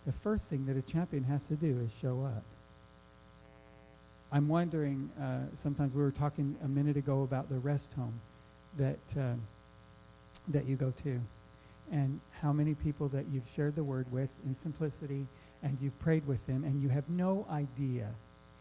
The 0.05 0.13
first 0.13 0.45
thing 0.45 0.65
that 0.65 0.77
a 0.77 0.81
champion 0.81 1.23
has 1.25 1.45
to 1.47 1.55
do 1.55 1.79
is 1.85 1.91
show 2.01 2.23
up. 2.23 2.43
I'm 4.31 4.47
wondering, 4.47 5.09
uh, 5.21 5.53
sometimes 5.53 5.93
we 5.93 6.01
were 6.01 6.11
talking 6.11 6.55
a 6.63 6.67
minute 6.67 6.97
ago 6.97 7.23
about 7.23 7.49
the 7.49 7.59
rest 7.59 7.93
home 7.93 8.19
that, 8.77 8.99
uh, 9.19 9.33
that 10.47 10.65
you 10.65 10.75
go 10.75 10.93
to, 11.03 11.21
and 11.91 12.19
how 12.41 12.51
many 12.51 12.73
people 12.73 13.07
that 13.09 13.25
you've 13.31 13.47
shared 13.55 13.75
the 13.75 13.83
word 13.83 14.09
with 14.11 14.29
in 14.45 14.55
simplicity, 14.55 15.27
and 15.63 15.77
you've 15.81 15.97
prayed 15.99 16.25
with 16.25 16.45
them, 16.47 16.63
and 16.63 16.81
you 16.81 16.89
have 16.89 17.07
no 17.09 17.45
idea, 17.49 18.09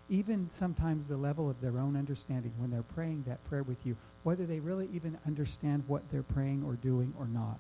even 0.09 0.49
sometimes 0.51 1.07
the 1.07 1.17
level 1.17 1.51
of 1.51 1.61
their 1.61 1.79
own 1.79 1.97
understanding 1.97 2.53
when 2.59 2.71
they're 2.71 2.83
praying 2.83 3.25
that 3.27 3.45
prayer 3.49 3.63
with 3.63 3.85
you, 3.85 3.97
whether 4.23 4.47
they 4.47 4.61
really 4.61 4.89
even 4.93 5.19
understand 5.27 5.83
what 5.87 6.03
they're 6.11 6.23
praying 6.23 6.65
or 6.67 6.75
doing 6.75 7.13
or 7.19 7.27
not. 7.27 7.59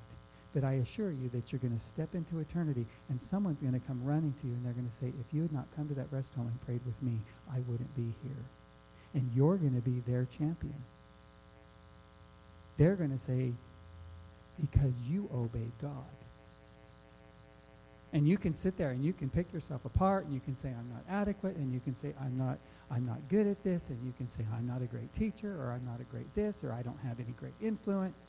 But 0.55 0.65
I 0.65 0.75
assure 0.75 1.11
you 1.11 1.29
that 1.35 1.53
you're 1.53 1.59
going 1.59 1.77
to 1.77 1.85
step 1.85 2.15
into 2.15 2.39
eternity 2.39 2.87
and 3.11 3.21
someone's 3.21 3.61
going 3.61 3.79
to 3.79 3.87
come 3.87 4.01
running 4.05 4.35
to 4.41 4.47
you 4.47 4.55
and 4.55 4.65
they're 4.65 4.73
going 4.73 4.89
to 4.89 4.95
say, 4.95 5.09
if 5.09 5.35
you 5.35 5.43
had 5.43 5.53
not 5.53 5.67
come 5.77 5.89
to 5.89 5.95
that 5.95 6.07
rest 6.11 6.35
home 6.35 6.47
and 6.47 6.65
prayed 6.65 6.81
with 6.87 7.01
me, 7.03 7.19
I 7.53 7.59
wouldn't 7.69 7.95
be 7.95 8.15
here. 8.23 8.45
And 9.15 9.31
you're 9.35 9.57
going 9.57 9.75
to 9.75 9.81
be 9.81 10.03
their 10.11 10.25
champion. 10.25 10.83
They're 12.79 12.97
going 12.97 13.13
to 13.13 13.19
say, 13.19 13.53
because 14.61 14.93
you 15.09 15.29
obeyed 15.35 15.73
God. 15.83 15.93
And 18.17 18.27
you 18.27 18.39
can 18.39 18.55
sit 18.55 18.79
there 18.79 18.93
and 18.93 19.05
you 19.05 19.13
can 19.13 19.29
pick 19.29 19.53
yourself 19.53 19.85
apart 19.85 20.25
and 20.25 20.33
you 20.33 20.41
can 20.41 20.57
say, 20.57 20.71
I'm 20.71 20.89
not 20.89 21.05
adequate, 21.07 21.55
and 21.57 21.71
you 21.71 21.81
can 21.81 21.95
say, 21.95 22.15
I'm 22.19 22.39
not, 22.39 22.57
I'm 22.91 23.05
not 23.05 23.19
good 23.29 23.47
at 23.47 23.63
this, 23.63 23.91
and 23.91 24.03
you 24.07 24.15
can 24.17 24.31
say, 24.31 24.43
I'm 24.57 24.67
not 24.67 24.81
a 24.81 24.87
great 24.87 25.13
teacher, 25.13 25.61
or 25.61 25.71
I'm 25.71 25.85
not 25.85 26.01
a 26.01 26.05
great 26.05 26.35
this, 26.35 26.65
or 26.65 26.73
I 26.73 26.81
don't 26.81 26.99
have 27.07 27.21
any 27.21 27.33
great 27.33 27.53
influence. 27.61 28.25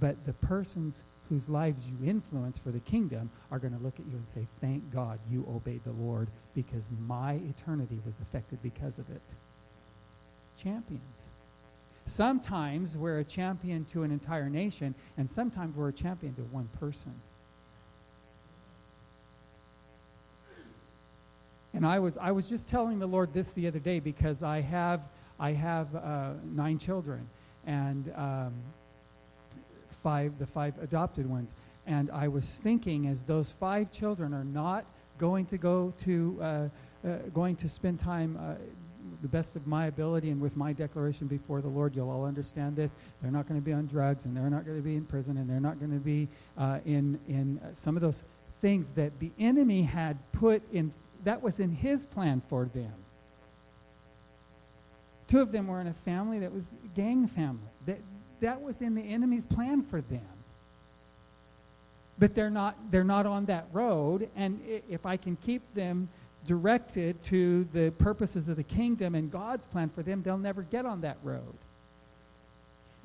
But 0.00 0.16
the 0.26 0.32
persons 0.32 1.04
whose 1.28 1.48
lives 1.48 1.88
you 1.88 1.96
influence 2.04 2.58
for 2.58 2.72
the 2.72 2.80
kingdom 2.80 3.30
are 3.52 3.60
going 3.60 3.72
to 3.72 3.80
look 3.84 4.00
at 4.00 4.06
you 4.06 4.16
and 4.16 4.26
say, 4.26 4.48
Thank 4.60 4.92
God 4.92 5.20
you 5.30 5.46
obeyed 5.48 5.84
the 5.84 5.92
Lord 5.92 6.26
because 6.52 6.90
my 7.06 7.34
eternity 7.34 8.00
was 8.04 8.18
affected 8.18 8.60
because 8.64 8.98
of 8.98 9.08
it. 9.10 9.22
Champions. 10.60 11.30
Sometimes 12.04 12.98
we're 12.98 13.20
a 13.20 13.24
champion 13.24 13.84
to 13.92 14.02
an 14.02 14.10
entire 14.10 14.50
nation, 14.50 14.92
and 15.16 15.30
sometimes 15.30 15.76
we're 15.76 15.90
a 15.90 15.92
champion 15.92 16.34
to 16.34 16.42
one 16.42 16.68
person. 16.80 17.14
And 21.74 21.84
I 21.84 21.98
was, 21.98 22.16
I 22.16 22.30
was 22.30 22.48
just 22.48 22.68
telling 22.68 22.98
the 23.00 23.06
Lord 23.06 23.34
this 23.34 23.48
the 23.48 23.66
other 23.66 23.80
day 23.80 23.98
because 23.98 24.42
I 24.42 24.60
have, 24.60 25.02
I 25.40 25.52
have 25.52 25.94
uh, 25.94 26.30
nine 26.44 26.78
children. 26.78 27.28
And 27.66 28.12
um, 28.14 28.52
five, 30.02 30.38
the 30.38 30.46
five 30.46 30.74
adopted 30.80 31.28
ones. 31.28 31.56
And 31.86 32.10
I 32.10 32.28
was 32.28 32.48
thinking, 32.48 33.08
as 33.08 33.22
those 33.22 33.50
five 33.50 33.90
children 33.90 34.32
are 34.32 34.44
not 34.44 34.84
going 35.18 35.46
to 35.46 35.58
go 35.58 35.92
to, 36.00 36.38
uh, 36.40 36.44
uh, 37.06 37.16
going 37.32 37.56
to 37.56 37.68
spend 37.68 37.98
time 38.00 38.38
uh, 38.40 38.54
the 39.22 39.28
best 39.28 39.56
of 39.56 39.66
my 39.66 39.86
ability 39.86 40.30
and 40.30 40.40
with 40.40 40.56
my 40.56 40.72
declaration 40.72 41.26
before 41.26 41.60
the 41.60 41.68
Lord, 41.68 41.94
you'll 41.96 42.10
all 42.10 42.24
understand 42.24 42.76
this. 42.76 42.96
They're 43.20 43.30
not 43.30 43.48
going 43.48 43.60
to 43.60 43.64
be 43.64 43.72
on 43.72 43.86
drugs, 43.86 44.24
and 44.24 44.36
they're 44.36 44.50
not 44.50 44.64
going 44.64 44.76
to 44.76 44.82
be 44.82 44.94
in 44.94 45.04
prison, 45.04 45.36
and 45.36 45.48
they're 45.48 45.60
not 45.60 45.78
going 45.78 45.92
to 45.92 45.98
be 45.98 46.28
uh, 46.56 46.78
in 46.84 47.18
in 47.28 47.60
some 47.74 47.96
of 47.96 48.02
those 48.02 48.24
things 48.60 48.90
that 48.90 49.18
the 49.20 49.30
enemy 49.38 49.82
had 49.82 50.16
put 50.32 50.62
in. 50.72 50.92
That 51.24 51.42
was 51.42 51.60
in 51.60 51.70
his 51.70 52.04
plan 52.04 52.42
for 52.48 52.66
them. 52.66 52.92
Two 55.26 55.40
of 55.40 55.52
them 55.52 55.66
were 55.66 55.80
in 55.80 55.86
a 55.86 55.94
family 55.94 56.38
that 56.40 56.52
was 56.52 56.74
gang 56.94 57.26
family. 57.26 57.70
That 57.86 57.98
that 58.44 58.60
was 58.60 58.82
in 58.82 58.94
the 58.94 59.02
enemy's 59.02 59.46
plan 59.46 59.82
for 59.82 60.00
them. 60.02 60.20
But 62.18 62.34
they're 62.34 62.50
not, 62.50 62.76
they're 62.90 63.02
not 63.02 63.26
on 63.26 63.46
that 63.46 63.66
road, 63.72 64.28
and 64.36 64.60
if 64.88 65.04
I 65.04 65.16
can 65.16 65.36
keep 65.36 65.62
them 65.74 66.08
directed 66.46 67.22
to 67.24 67.66
the 67.72 67.90
purposes 67.98 68.48
of 68.48 68.56
the 68.56 68.62
kingdom 68.62 69.14
and 69.14 69.30
God's 69.30 69.64
plan 69.64 69.88
for 69.88 70.02
them, 70.02 70.22
they'll 70.22 70.38
never 70.38 70.62
get 70.62 70.86
on 70.86 71.00
that 71.00 71.16
road. 71.24 71.54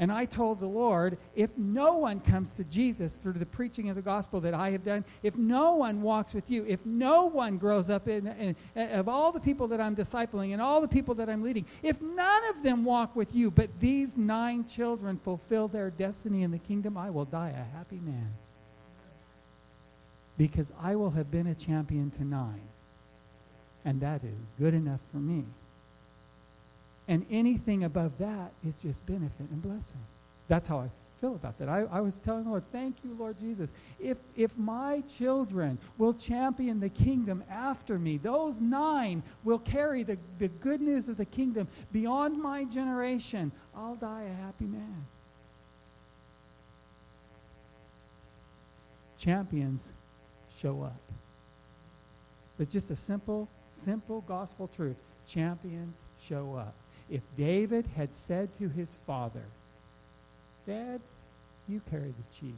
And 0.02 0.14
I 0.14 0.24
told 0.24 0.62
the 0.62 0.66
Lord, 0.66 1.18
if 1.36 1.58
no 1.58 1.98
one 1.98 2.22
comes 2.22 2.56
to 2.56 2.64
Jesus 2.64 3.18
through 3.18 3.34
the 3.34 3.46
preaching 3.46 3.90
of 3.90 3.98
the 3.98 4.02
gospel 4.02 4.40
that 4.40 4.54
I 4.54 4.72
have 4.72 4.86
done, 4.86 5.04
if 5.24 5.36
no 5.36 5.76
one 5.76 6.02
walks 6.02 6.34
with 6.34 6.50
you, 6.50 6.66
if 6.66 6.86
no 6.86 7.26
one 7.26 7.58
grows 7.58 7.90
up 7.90 8.08
in, 8.08 8.28
in, 8.28 8.56
in, 8.76 8.90
of 8.92 9.10
all 9.10 9.34
the 9.34 9.42
people 9.42 9.68
that 9.68 9.82
I'm 9.82 9.98
discipling 9.98 10.54
and 10.54 10.62
all 10.62 10.80
the 10.80 10.88
people 10.88 11.16
that 11.16 11.30
I'm 11.30 11.44
leading, 11.44 11.66
if 11.84 12.02
none 12.02 12.42
of 12.50 12.64
them 12.64 12.86
walk 12.86 13.14
with 13.14 13.36
you, 13.36 13.52
but 13.52 13.70
these 13.82 14.18
nine 14.18 14.66
children 14.66 15.20
fulfill 15.22 15.68
their 15.68 15.90
destiny 15.90 16.44
in 16.44 16.52
the 16.52 16.60
kingdom, 16.60 16.98
I 16.98 17.10
will 17.10 17.26
die 17.26 17.50
a 17.50 17.78
happy 17.78 18.00
man. 18.00 18.34
Because 20.38 20.72
I 20.82 20.96
will 20.96 21.12
have 21.12 21.30
been 21.30 21.48
a 21.48 21.56
champion 21.56 22.10
to 22.12 22.24
nine. 22.24 22.70
And 23.84 24.00
that 24.00 24.24
is 24.24 24.40
good 24.58 24.74
enough 24.74 25.02
for 25.12 25.18
me. 25.18 25.44
And 27.10 27.26
anything 27.32 27.86
above 27.86 28.20
that 28.20 28.52
is 28.66 28.76
just 28.78 29.04
benefit 29.08 29.50
and 29.50 29.62
blessing. 29.64 30.00
That's 30.48 30.68
how 30.68 30.78
I 30.78 30.90
feel 31.20 31.34
about 31.34 31.58
that. 31.58 31.68
I, 31.68 31.80
I 31.92 32.02
was 32.02 32.20
telling 32.20 32.44
the 32.44 32.52
Lord, 32.52 32.64
thank 32.72 32.98
you, 33.04 33.16
Lord 33.18 33.40
Jesus. 33.40 33.72
If, 34.00 34.18
if 34.36 34.56
my 34.56 35.02
children 35.02 35.80
will 35.98 36.14
champion 36.14 36.80
the 36.80 36.90
kingdom 36.90 37.44
after 37.50 37.98
me, 37.98 38.18
those 38.18 38.62
nine 38.62 39.24
will 39.44 39.58
carry 39.58 40.04
the, 40.04 40.20
the 40.38 40.50
good 40.50 40.82
news 40.82 41.10
of 41.10 41.18
the 41.18 41.26
kingdom 41.26 41.68
beyond 41.92 42.40
my 42.40 42.64
generation, 42.64 43.52
I'll 43.76 43.96
die 43.96 44.26
a 44.30 44.44
happy 44.46 44.66
man. 44.66 45.08
Champions 49.18 49.94
show 50.62 50.84
up. 50.84 51.02
It's 52.60 52.72
just 52.72 52.92
a 52.92 52.96
simple, 52.96 53.50
simple 53.74 54.22
gospel 54.28 54.68
truth. 54.68 54.98
Champions 55.26 55.98
show 56.20 56.54
up 56.56 56.76
if 57.10 57.22
David 57.38 57.86
had 57.96 58.14
said 58.14 58.50
to 58.60 58.70
his 58.70 58.98
father, 59.06 59.44
Dad, 60.68 61.02
you 61.68 61.82
carry 61.90 62.14
the 62.14 62.40
cheese. 62.40 62.54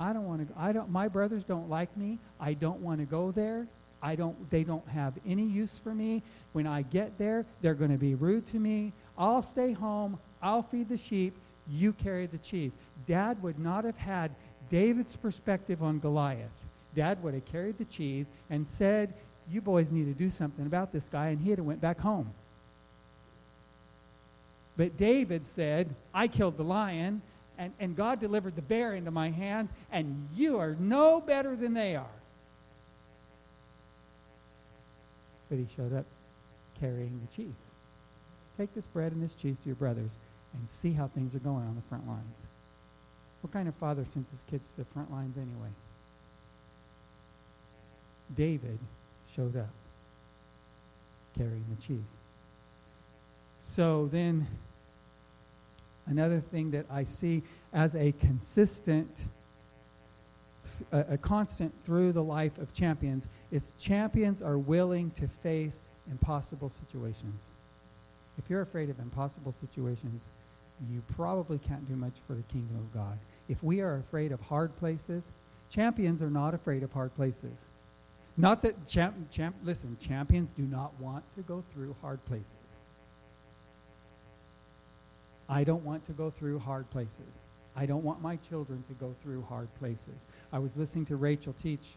I 0.00 0.12
don't 0.12 0.26
want 0.26 0.48
to 0.48 0.60
I 0.60 0.72
don't 0.72 0.90
my 0.90 1.08
brothers 1.08 1.42
don't 1.44 1.68
like 1.68 1.94
me. 1.96 2.18
I 2.40 2.54
don't 2.54 2.80
want 2.80 3.00
to 3.00 3.06
go 3.06 3.32
there. 3.32 3.66
I 4.00 4.14
don't 4.14 4.50
they 4.50 4.62
don't 4.62 4.86
have 4.88 5.14
any 5.26 5.44
use 5.44 5.78
for 5.82 5.92
me. 5.92 6.22
When 6.52 6.66
I 6.66 6.82
get 6.82 7.18
there, 7.18 7.44
they're 7.60 7.74
going 7.74 7.90
to 7.90 7.98
be 7.98 8.14
rude 8.14 8.46
to 8.48 8.58
me. 8.58 8.92
I'll 9.16 9.42
stay 9.42 9.72
home. 9.72 10.18
I'll 10.40 10.62
feed 10.62 10.88
the 10.88 10.96
sheep. 10.96 11.34
You 11.68 11.92
carry 11.92 12.26
the 12.26 12.38
cheese. 12.38 12.72
Dad 13.06 13.42
would 13.42 13.58
not 13.58 13.84
have 13.84 13.96
had 13.96 14.30
David's 14.70 15.16
perspective 15.16 15.82
on 15.82 15.98
Goliath. 15.98 16.50
Dad 16.94 17.22
would 17.22 17.34
have 17.34 17.44
carried 17.44 17.78
the 17.78 17.84
cheese 17.84 18.28
and 18.50 18.66
said, 18.66 19.12
"You 19.50 19.60
boys 19.60 19.90
need 19.90 20.04
to 20.04 20.14
do 20.14 20.30
something 20.30 20.66
about 20.66 20.92
this 20.92 21.08
guy," 21.08 21.28
and 21.28 21.40
he'd 21.40 21.58
have 21.58 21.66
went 21.66 21.80
back 21.80 21.98
home. 21.98 22.30
But 24.78 24.96
David 24.96 25.46
said, 25.46 25.94
I 26.14 26.28
killed 26.28 26.56
the 26.56 26.62
lion, 26.62 27.20
and, 27.58 27.72
and 27.80 27.96
God 27.96 28.20
delivered 28.20 28.54
the 28.54 28.62
bear 28.62 28.94
into 28.94 29.10
my 29.10 29.28
hands, 29.28 29.70
and 29.90 30.28
you 30.36 30.58
are 30.58 30.76
no 30.78 31.20
better 31.20 31.56
than 31.56 31.74
they 31.74 31.96
are. 31.96 32.06
But 35.50 35.58
he 35.58 35.66
showed 35.76 35.92
up 35.92 36.06
carrying 36.80 37.20
the 37.20 37.36
cheese. 37.36 37.72
Take 38.56 38.72
this 38.72 38.86
bread 38.86 39.10
and 39.10 39.20
this 39.20 39.34
cheese 39.34 39.58
to 39.60 39.66
your 39.66 39.76
brothers 39.76 40.16
and 40.54 40.70
see 40.70 40.92
how 40.92 41.08
things 41.08 41.34
are 41.34 41.40
going 41.40 41.66
on 41.66 41.74
the 41.74 41.88
front 41.88 42.06
lines. 42.06 42.46
What 43.40 43.52
kind 43.52 43.66
of 43.66 43.74
father 43.74 44.04
sent 44.04 44.28
his 44.30 44.44
kids 44.48 44.70
to 44.70 44.76
the 44.76 44.84
front 44.84 45.10
lines 45.10 45.36
anyway? 45.36 45.70
David 48.36 48.78
showed 49.34 49.56
up 49.56 49.70
carrying 51.36 51.64
the 51.68 51.82
cheese. 51.82 52.14
So 53.60 54.08
then 54.12 54.46
Another 56.08 56.40
thing 56.40 56.70
that 56.70 56.86
I 56.90 57.04
see 57.04 57.42
as 57.72 57.94
a 57.94 58.12
consistent, 58.12 59.26
a, 60.90 61.00
a 61.10 61.18
constant 61.18 61.72
through 61.84 62.12
the 62.12 62.22
life 62.22 62.58
of 62.58 62.72
champions 62.72 63.28
is 63.50 63.72
champions 63.78 64.42
are 64.42 64.58
willing 64.58 65.10
to 65.12 65.28
face 65.28 65.82
impossible 66.10 66.70
situations. 66.70 67.44
If 68.38 68.48
you're 68.48 68.62
afraid 68.62 68.88
of 68.88 68.98
impossible 68.98 69.52
situations, 69.52 70.30
you 70.90 71.02
probably 71.14 71.58
can't 71.58 71.86
do 71.86 71.96
much 71.96 72.14
for 72.26 72.34
the 72.34 72.42
kingdom 72.42 72.76
of 72.76 72.94
God. 72.94 73.18
If 73.48 73.62
we 73.62 73.80
are 73.80 73.96
afraid 73.96 74.32
of 74.32 74.40
hard 74.40 74.76
places, 74.78 75.30
champions 75.68 76.22
are 76.22 76.30
not 76.30 76.54
afraid 76.54 76.82
of 76.82 76.92
hard 76.92 77.14
places. 77.16 77.68
Not 78.36 78.62
that 78.62 78.86
champ, 78.86 79.30
champ 79.30 79.56
listen, 79.64 79.96
champions 80.00 80.50
do 80.56 80.62
not 80.62 80.98
want 81.00 81.24
to 81.34 81.42
go 81.42 81.64
through 81.72 81.96
hard 82.00 82.24
places. 82.26 82.46
I 85.48 85.64
don't 85.64 85.84
want 85.84 86.04
to 86.06 86.12
go 86.12 86.30
through 86.30 86.58
hard 86.58 86.90
places. 86.90 87.32
I 87.76 87.86
don't 87.86 88.02
want 88.02 88.20
my 88.20 88.36
children 88.36 88.82
to 88.88 88.94
go 88.94 89.14
through 89.22 89.42
hard 89.48 89.68
places. 89.78 90.18
I 90.52 90.58
was 90.58 90.76
listening 90.76 91.06
to 91.06 91.16
Rachel 91.16 91.54
teach. 91.62 91.96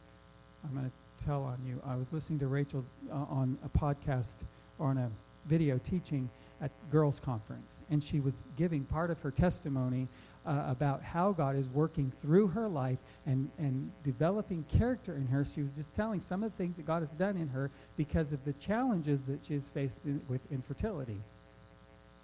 I'm 0.64 0.74
going 0.74 0.86
to 0.86 1.26
tell 1.26 1.44
on 1.44 1.58
you. 1.66 1.82
I 1.86 1.96
was 1.96 2.14
listening 2.14 2.40
to 2.40 2.48
Rachel 2.48 2.86
uh, 3.12 3.16
on 3.16 3.58
a 3.66 3.78
podcast 3.78 4.36
or 4.80 4.90
on 4.90 4.98
a 4.98 5.10
video 5.48 5.80
teaching 5.80 6.30
at 6.62 6.70
girls 6.92 7.20
conference 7.20 7.80
and 7.90 8.04
she 8.04 8.20
was 8.20 8.46
giving 8.56 8.84
part 8.84 9.10
of 9.10 9.20
her 9.22 9.32
testimony 9.32 10.08
uh, 10.46 10.64
about 10.68 11.02
how 11.02 11.32
God 11.32 11.56
is 11.56 11.68
working 11.70 12.12
through 12.22 12.48
her 12.48 12.68
life 12.68 13.00
and, 13.26 13.50
and 13.58 13.92
developing 14.04 14.66
character 14.70 15.16
in 15.16 15.28
her. 15.28 15.46
She 15.46 15.62
was 15.62 15.72
just 15.74 15.96
telling 15.96 16.20
some 16.20 16.44
of 16.44 16.52
the 16.52 16.58
things 16.58 16.78
that 16.78 16.86
God 16.86 17.02
has 17.02 17.12
done 17.12 17.38
in 17.38 17.48
her 17.50 17.70
because 17.98 18.34
of 18.34 18.44
the 18.46 18.54
challenges 18.54 19.26
that 19.26 19.40
she 19.48 19.54
has 19.54 19.68
faced 19.70 20.02
in, 20.06 20.22
with 20.28 20.42
infertility. 20.52 21.20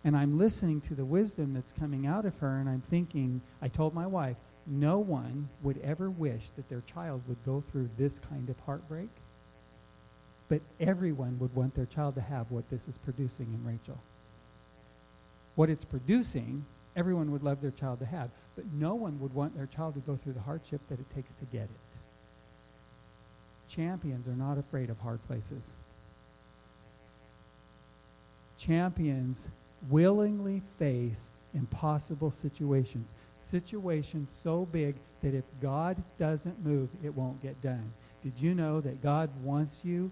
And 0.07 0.15
I'm 0.15 0.37
listening 0.37 0.79
to 0.83 0.95
the 0.95 1.03
wisdom 1.03 1.53
that's 1.53 1.73
coming 1.73 2.07
out 2.07 2.23
of 2.23 2.37
her, 2.37 2.59
and 2.59 2.69
I'm 2.69 2.81
thinking, 2.89 3.41
I 3.61 3.67
told 3.67 3.93
my 3.93 4.07
wife, 4.07 4.37
no 4.65 4.99
one 4.99 5.49
would 5.63 5.81
ever 5.83 6.09
wish 6.09 6.49
that 6.55 6.69
their 6.69 6.79
child 6.79 7.23
would 7.27 7.43
go 7.45 7.61
through 7.69 7.89
this 7.97 8.17
kind 8.17 8.49
of 8.49 8.57
heartbreak. 8.61 9.09
But 10.47 10.61
everyone 10.79 11.37
would 11.39 11.53
want 11.53 11.75
their 11.75 11.87
child 11.87 12.15
to 12.15 12.21
have 12.21 12.49
what 12.51 12.69
this 12.69 12.87
is 12.87 12.97
producing 12.97 13.47
in 13.53 13.69
Rachel. 13.69 13.99
What 15.55 15.69
it's 15.69 15.83
producing 15.83 16.65
everyone 16.95 17.29
would 17.33 17.43
love 17.43 17.59
their 17.59 17.71
child 17.71 17.99
to 17.99 18.05
have, 18.05 18.29
but 18.55 18.63
no 18.71 18.95
one 18.95 19.19
would 19.19 19.33
want 19.33 19.57
their 19.57 19.67
child 19.67 19.95
to 19.95 19.99
go 19.99 20.15
through 20.15 20.33
the 20.33 20.39
hardship 20.39 20.79
that 20.87 21.01
it 21.01 21.13
takes 21.13 21.33
to 21.33 21.45
get 21.51 21.63
it. 21.63 21.69
Champions 23.67 24.29
are 24.29 24.37
not 24.37 24.57
afraid 24.57 24.89
of 24.89 24.99
hard 24.99 25.21
places. 25.27 25.73
Champions 28.57 29.49
willingly 29.89 30.61
face 30.77 31.31
impossible 31.53 32.31
situations, 32.31 33.07
situations 33.41 34.33
so 34.43 34.67
big 34.71 34.95
that 35.21 35.33
if 35.33 35.43
God 35.61 36.01
doesn't 36.17 36.63
move, 36.65 36.89
it 37.03 37.15
won't 37.15 37.41
get 37.41 37.61
done. 37.61 37.91
Did 38.23 38.33
you 38.39 38.53
know 38.53 38.81
that 38.81 39.01
God 39.01 39.29
wants 39.43 39.81
you 39.83 40.11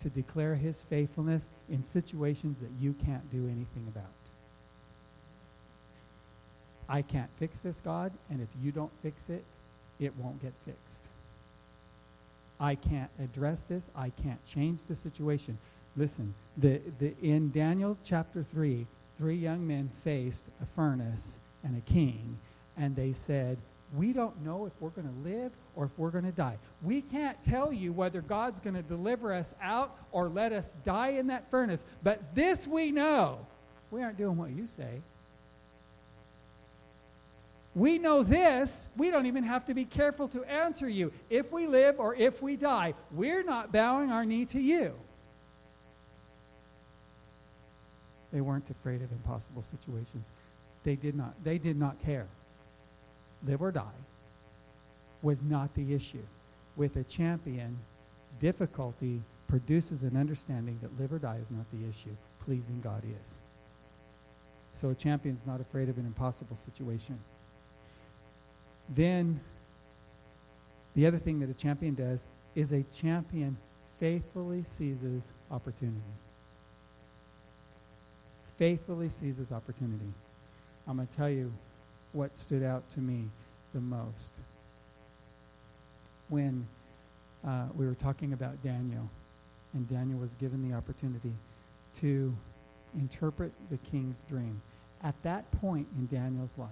to 0.00 0.08
declare 0.08 0.54
his 0.54 0.82
faithfulness 0.82 1.50
in 1.70 1.84
situations 1.84 2.58
that 2.60 2.70
you 2.80 2.94
can't 3.04 3.30
do 3.30 3.44
anything 3.44 3.86
about? 3.88 4.04
I 6.88 7.02
can't 7.02 7.30
fix 7.38 7.58
this, 7.58 7.80
God, 7.84 8.12
and 8.28 8.40
if 8.40 8.48
you 8.62 8.72
don't 8.72 8.90
fix 9.02 9.28
it, 9.28 9.44
it 10.00 10.12
won't 10.18 10.42
get 10.42 10.52
fixed. 10.64 11.08
I 12.58 12.74
can't 12.74 13.10
address 13.22 13.62
this. 13.62 13.88
I 13.96 14.10
can't 14.10 14.44
change 14.44 14.80
the 14.88 14.94
situation. 14.94 15.58
Listen, 15.96 16.34
the, 16.56 16.80
the, 16.98 17.14
in 17.22 17.50
Daniel 17.50 17.96
chapter 18.04 18.42
3, 18.42 18.86
three 19.18 19.36
young 19.36 19.66
men 19.66 19.90
faced 20.02 20.46
a 20.62 20.66
furnace 20.66 21.38
and 21.64 21.76
a 21.76 21.80
king, 21.80 22.38
and 22.76 22.96
they 22.96 23.12
said, 23.12 23.58
we 23.94 24.12
don't 24.12 24.42
know 24.42 24.64
if 24.64 24.72
we're 24.80 24.90
going 24.90 25.08
to 25.08 25.28
live 25.28 25.52
or 25.76 25.84
if 25.84 25.90
we're 25.98 26.10
going 26.10 26.24
to 26.24 26.32
die. 26.32 26.56
We 26.82 27.02
can't 27.02 27.42
tell 27.44 27.72
you 27.72 27.92
whether 27.92 28.22
God's 28.22 28.58
going 28.58 28.74
to 28.74 28.82
deliver 28.82 29.34
us 29.34 29.54
out 29.60 29.96
or 30.12 30.28
let 30.28 30.52
us 30.52 30.76
die 30.84 31.10
in 31.10 31.26
that 31.26 31.50
furnace, 31.50 31.84
but 32.02 32.34
this 32.34 32.66
we 32.66 32.90
know. 32.90 33.46
We 33.90 34.02
aren't 34.02 34.16
doing 34.16 34.38
what 34.38 34.50
you 34.50 34.66
say. 34.66 35.02
We 37.74 37.98
know 37.98 38.22
this. 38.22 38.88
We 38.96 39.10
don't 39.10 39.26
even 39.26 39.44
have 39.44 39.66
to 39.66 39.74
be 39.74 39.84
careful 39.84 40.28
to 40.28 40.44
answer 40.44 40.88
you. 40.88 41.12
If 41.30 41.52
we 41.52 41.66
live 41.66 41.98
or 41.98 42.14
if 42.14 42.42
we 42.42 42.56
die, 42.56 42.94
we're 43.10 43.42
not 43.42 43.72
bowing 43.72 44.10
our 44.10 44.24
knee 44.24 44.46
to 44.46 44.60
you. 44.60 44.94
They 48.32 48.40
weren't 48.40 48.68
afraid 48.70 49.02
of 49.02 49.12
impossible 49.12 49.62
situations. 49.62 50.24
They 50.84 50.96
did 50.96 51.14
not, 51.14 51.34
they 51.44 51.58
did 51.58 51.76
not 51.76 52.02
care. 52.02 52.26
Live 53.46 53.62
or 53.62 53.72
die 53.72 54.00
was 55.20 55.42
not 55.42 55.74
the 55.74 55.94
issue. 55.94 56.22
With 56.76 56.96
a 56.96 57.04
champion, 57.04 57.78
difficulty 58.40 59.20
produces 59.46 60.02
an 60.02 60.16
understanding 60.16 60.78
that 60.80 60.98
live 60.98 61.12
or 61.12 61.18
die 61.18 61.38
is 61.42 61.50
not 61.50 61.66
the 61.72 61.88
issue. 61.88 62.16
Pleasing 62.44 62.80
God 62.82 63.02
is. 63.22 63.34
So 64.74 64.90
a 64.90 64.94
champion's 64.94 65.46
not 65.46 65.60
afraid 65.60 65.88
of 65.88 65.98
an 65.98 66.06
impossible 66.06 66.56
situation. 66.56 67.18
Then 68.88 69.40
the 70.94 71.06
other 71.06 71.18
thing 71.18 71.38
that 71.40 71.50
a 71.50 71.54
champion 71.54 71.94
does 71.94 72.26
is 72.54 72.72
a 72.72 72.82
champion 72.92 73.56
faithfully 73.98 74.64
seizes 74.64 75.32
opportunity. 75.50 76.00
Faithfully 78.58 79.08
seizes 79.08 79.52
opportunity. 79.52 80.12
I'm 80.86 80.96
going 80.96 81.08
to 81.08 81.16
tell 81.16 81.30
you 81.30 81.52
what 82.12 82.36
stood 82.36 82.62
out 82.62 82.88
to 82.90 83.00
me 83.00 83.28
the 83.74 83.80
most. 83.80 84.34
When 86.28 86.66
uh, 87.46 87.66
we 87.76 87.86
were 87.86 87.94
talking 87.94 88.32
about 88.32 88.62
Daniel, 88.62 89.08
and 89.74 89.88
Daniel 89.88 90.18
was 90.18 90.34
given 90.34 90.68
the 90.68 90.76
opportunity 90.76 91.32
to 91.96 92.34
interpret 92.98 93.52
the 93.70 93.78
king's 93.78 94.22
dream. 94.28 94.60
At 95.02 95.14
that 95.22 95.50
point 95.60 95.86
in 95.96 96.06
Daniel's 96.06 96.56
life, 96.56 96.68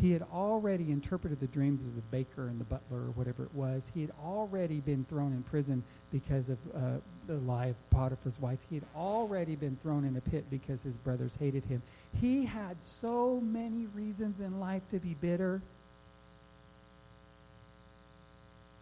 he 0.00 0.12
had 0.12 0.22
already 0.32 0.90
interpreted 0.90 1.40
the 1.40 1.46
dreams 1.46 1.80
of 1.80 1.94
the 1.94 2.02
baker 2.10 2.48
and 2.48 2.60
the 2.60 2.64
butler 2.64 2.98
or 2.98 3.10
whatever 3.14 3.44
it 3.44 3.54
was. 3.54 3.90
He 3.94 4.02
had 4.02 4.12
already 4.22 4.80
been 4.80 5.06
thrown 5.08 5.32
in 5.32 5.42
prison 5.44 5.82
because 6.12 6.50
of 6.50 6.58
uh, 6.74 6.80
the 7.26 7.36
lie 7.38 7.66
of 7.66 7.90
Potiphar's 7.90 8.38
wife. 8.38 8.58
He 8.68 8.76
had 8.76 8.84
already 8.94 9.56
been 9.56 9.76
thrown 9.82 10.04
in 10.04 10.16
a 10.16 10.20
pit 10.20 10.44
because 10.50 10.82
his 10.82 10.98
brothers 10.98 11.36
hated 11.40 11.64
him. 11.64 11.82
He 12.20 12.44
had 12.44 12.76
so 12.82 13.40
many 13.40 13.86
reasons 13.94 14.38
in 14.40 14.60
life 14.60 14.82
to 14.90 14.98
be 14.98 15.14
bitter. 15.14 15.62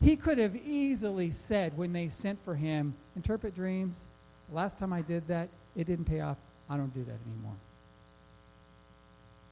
He 0.01 0.17
could 0.17 0.39
have 0.39 0.57
easily 0.57 1.31
said 1.31 1.79
when 1.79 1.93
they 1.93 2.09
sent 2.09 2.45
for 2.45 2.57
him, 2.57 2.93
interpret 3.15 3.55
dreams. 3.55 4.05
Last 4.53 4.79
time 4.79 4.93
I 4.93 5.03
did 5.03 5.29
that, 5.29 5.49
it 5.77 5.87
didn't 5.87 6.07
pay 6.07 6.21
off. 6.21 6.39
I 6.69 6.77
don't 6.77 6.93
do 6.93 7.05
that 7.05 7.19
anymore. 7.31 7.57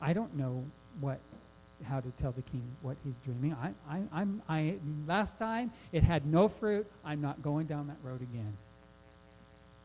I 0.01 0.12
don't 0.12 0.37
know 0.37 0.64
what 1.01 1.20
how 1.85 2.01
to 2.01 2.11
tell 2.21 2.33
the 2.33 2.42
king 2.42 2.62
what 2.83 2.97
he's 3.05 3.18
dreaming. 3.18 3.55
I, 3.55 3.73
I, 3.88 4.03
I'm, 4.12 4.42
I, 4.49 4.77
last 5.07 5.38
time 5.38 5.73
it 5.92 6.03
had 6.03 6.27
no 6.27 6.49
fruit. 6.49 6.87
I'm 7.05 7.21
not 7.21 7.42
going 7.42 7.66
down 7.66 7.88
that 7.88 7.99
road 8.03 8.23
again. 8.23 8.57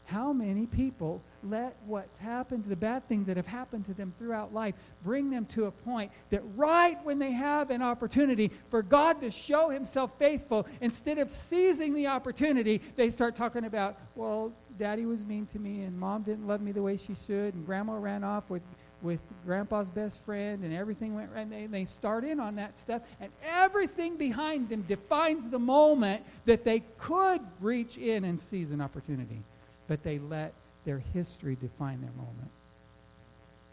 How 0.05 0.31
many 0.31 0.65
people 0.67 1.21
let 1.43 1.75
what's 1.85 2.17
happened, 2.17 2.63
the 2.65 2.77
bad 2.77 3.05
things 3.09 3.27
that 3.27 3.35
have 3.35 3.45
happened 3.45 3.85
to 3.87 3.93
them 3.93 4.13
throughout 4.17 4.53
life, 4.53 4.73
bring 5.03 5.29
them 5.29 5.45
to 5.47 5.65
a 5.65 5.71
point 5.71 6.13
that 6.29 6.41
right 6.55 6.97
when 7.03 7.19
they 7.19 7.31
have 7.31 7.71
an 7.71 7.81
opportunity 7.81 8.51
for 8.69 8.81
God 8.81 9.19
to 9.19 9.29
show 9.29 9.69
himself 9.69 10.17
faithful, 10.17 10.65
instead 10.79 11.17
of 11.17 11.33
seizing 11.33 11.93
the 11.93 12.07
opportunity, 12.07 12.81
they 12.95 13.09
start 13.09 13.35
talking 13.35 13.65
about, 13.65 13.97
well, 14.15 14.53
daddy 14.79 15.05
was 15.05 15.25
mean 15.25 15.45
to 15.47 15.59
me, 15.59 15.81
and 15.81 15.99
mom 15.99 16.21
didn't 16.21 16.47
love 16.47 16.61
me 16.61 16.71
the 16.71 16.81
way 16.81 16.95
she 16.95 17.13
should, 17.13 17.53
and 17.53 17.65
grandma 17.65 17.97
ran 17.97 18.23
off 18.23 18.49
with 18.49 18.61
with 19.01 19.19
grandpa's 19.45 19.89
best 19.89 20.19
friend 20.25 20.63
and 20.63 20.73
everything 20.73 21.15
went 21.15 21.29
right. 21.33 21.47
And 21.47 21.73
they, 21.73 21.85
start 21.85 22.23
in 22.23 22.39
on 22.39 22.55
that 22.55 22.77
stuff, 22.79 23.01
and 23.21 23.31
everything 23.45 24.17
behind 24.17 24.69
them 24.69 24.81
defines 24.83 25.49
the 25.49 25.59
moment 25.59 26.23
that 26.45 26.63
they 26.63 26.81
could 26.97 27.41
reach 27.61 27.97
in 27.97 28.25
and 28.25 28.39
seize 28.39 28.71
an 28.71 28.81
opportunity. 28.81 29.41
But 29.87 30.03
they 30.03 30.19
let 30.19 30.53
their 30.85 30.99
history 31.13 31.57
define 31.59 32.01
their 32.01 32.11
moment. 32.11 32.51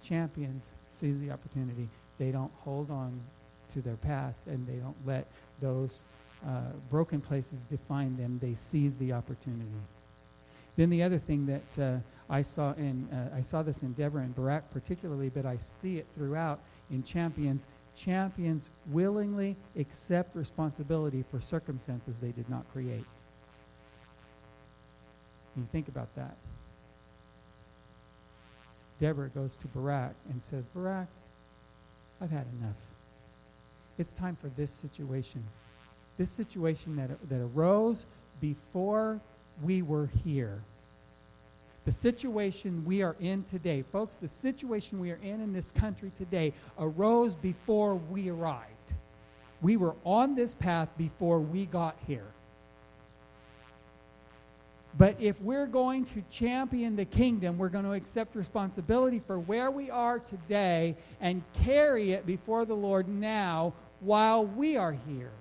Champions 0.03 0.73
seize 0.89 1.19
the 1.19 1.31
opportunity. 1.31 1.89
They 2.19 2.31
don't 2.31 2.53
hold 2.61 2.91
on 2.91 3.21
to 3.73 3.81
their 3.81 3.97
past, 3.97 4.47
and 4.47 4.67
they 4.67 4.77
don't 4.77 4.97
let 5.07 5.27
those 5.61 6.03
uh, 6.47 6.61
broken 6.91 7.21
places 7.21 7.63
define 7.63 8.17
them. 8.17 8.39
They 8.43 8.55
seize 8.55 8.97
the 8.97 9.13
opportunity. 9.13 9.65
Then 10.77 10.91
the 10.91 11.03
other 11.03 11.19
thing 11.19 11.47
that 11.47 11.83
uh, 11.83 11.99
I 12.29 12.43
saw 12.43 12.73
in 12.73 13.09
uh, 13.13 13.37
I 13.37 13.41
saw 13.41 13.63
this 13.63 13.83
in 13.83 13.93
Deborah 13.93 14.23
and 14.23 14.35
Barak 14.35 14.71
particularly, 14.73 15.29
but 15.29 15.47
I 15.47 15.57
see 15.59 15.99
it 15.99 16.07
throughout 16.15 16.61
in 16.91 17.03
champions. 17.03 17.67
Champions 17.97 18.71
willingly 18.89 19.57
accept 19.79 20.35
responsibility 20.35 21.23
for 21.23 21.41
circumstances 21.41 22.17
they 22.19 22.33
did 22.33 22.49
not 22.49 22.65
create. 22.73 23.05
You 25.57 25.67
think 25.71 25.87
about 25.87 26.13
that. 26.17 26.37
Deborah 29.01 29.29
goes 29.29 29.57
to 29.57 29.69
Barak 29.69 30.15
and 30.31 30.43
says, 30.43 30.67
Barak, 30.69 31.09
I've 32.21 32.31
had 32.31 32.47
enough. 32.61 32.77
It's 33.99 34.13
time 34.13 34.37
for 34.37 34.49
this 34.57 34.71
situation. 34.71 35.45
This 36.19 36.31
situation 36.31 36.97
that, 36.97 37.11
that 37.29 37.41
arose 37.41 38.07
before 38.41 39.21
we 39.63 39.83
were 39.83 40.09
here. 40.25 40.61
The 41.85 41.93
situation 41.93 42.85
we 42.85 43.03
are 43.03 43.17
in 43.21 43.45
today, 43.45 43.83
folks, 43.93 44.15
the 44.15 44.29
situation 44.29 44.99
we 44.99 45.11
are 45.11 45.21
in 45.23 45.41
in 45.41 45.53
this 45.53 45.71
country 45.71 46.11
today 46.17 46.55
arose 46.79 47.35
before 47.35 47.97
we 47.97 48.31
arrived. 48.31 48.71
We 49.61 49.77
were 49.77 49.95
on 50.05 50.35
this 50.35 50.55
path 50.55 50.89
before 50.97 51.41
we 51.41 51.67
got 51.67 51.97
here. 52.07 52.27
But 54.97 55.17
if 55.21 55.41
we're 55.41 55.67
going 55.67 56.05
to 56.07 56.23
champion 56.31 56.95
the 56.97 57.05
kingdom, 57.05 57.59
we're 57.59 57.69
going 57.69 57.85
to 57.85 57.93
accept 57.93 58.37
responsibility 58.37 59.19
for 59.19 59.41
where 59.41 59.71
we 59.71 59.91
are 59.91 60.21
today 60.21 60.97
and 61.21 61.43
carry 61.53 62.13
it 62.13 62.27
before 62.27 62.65
the 62.65 62.75
Lord 62.75 63.09
now 63.09 63.75
while 64.01 64.47
we 64.47 64.77
are 64.77 64.97
here. 65.09 65.33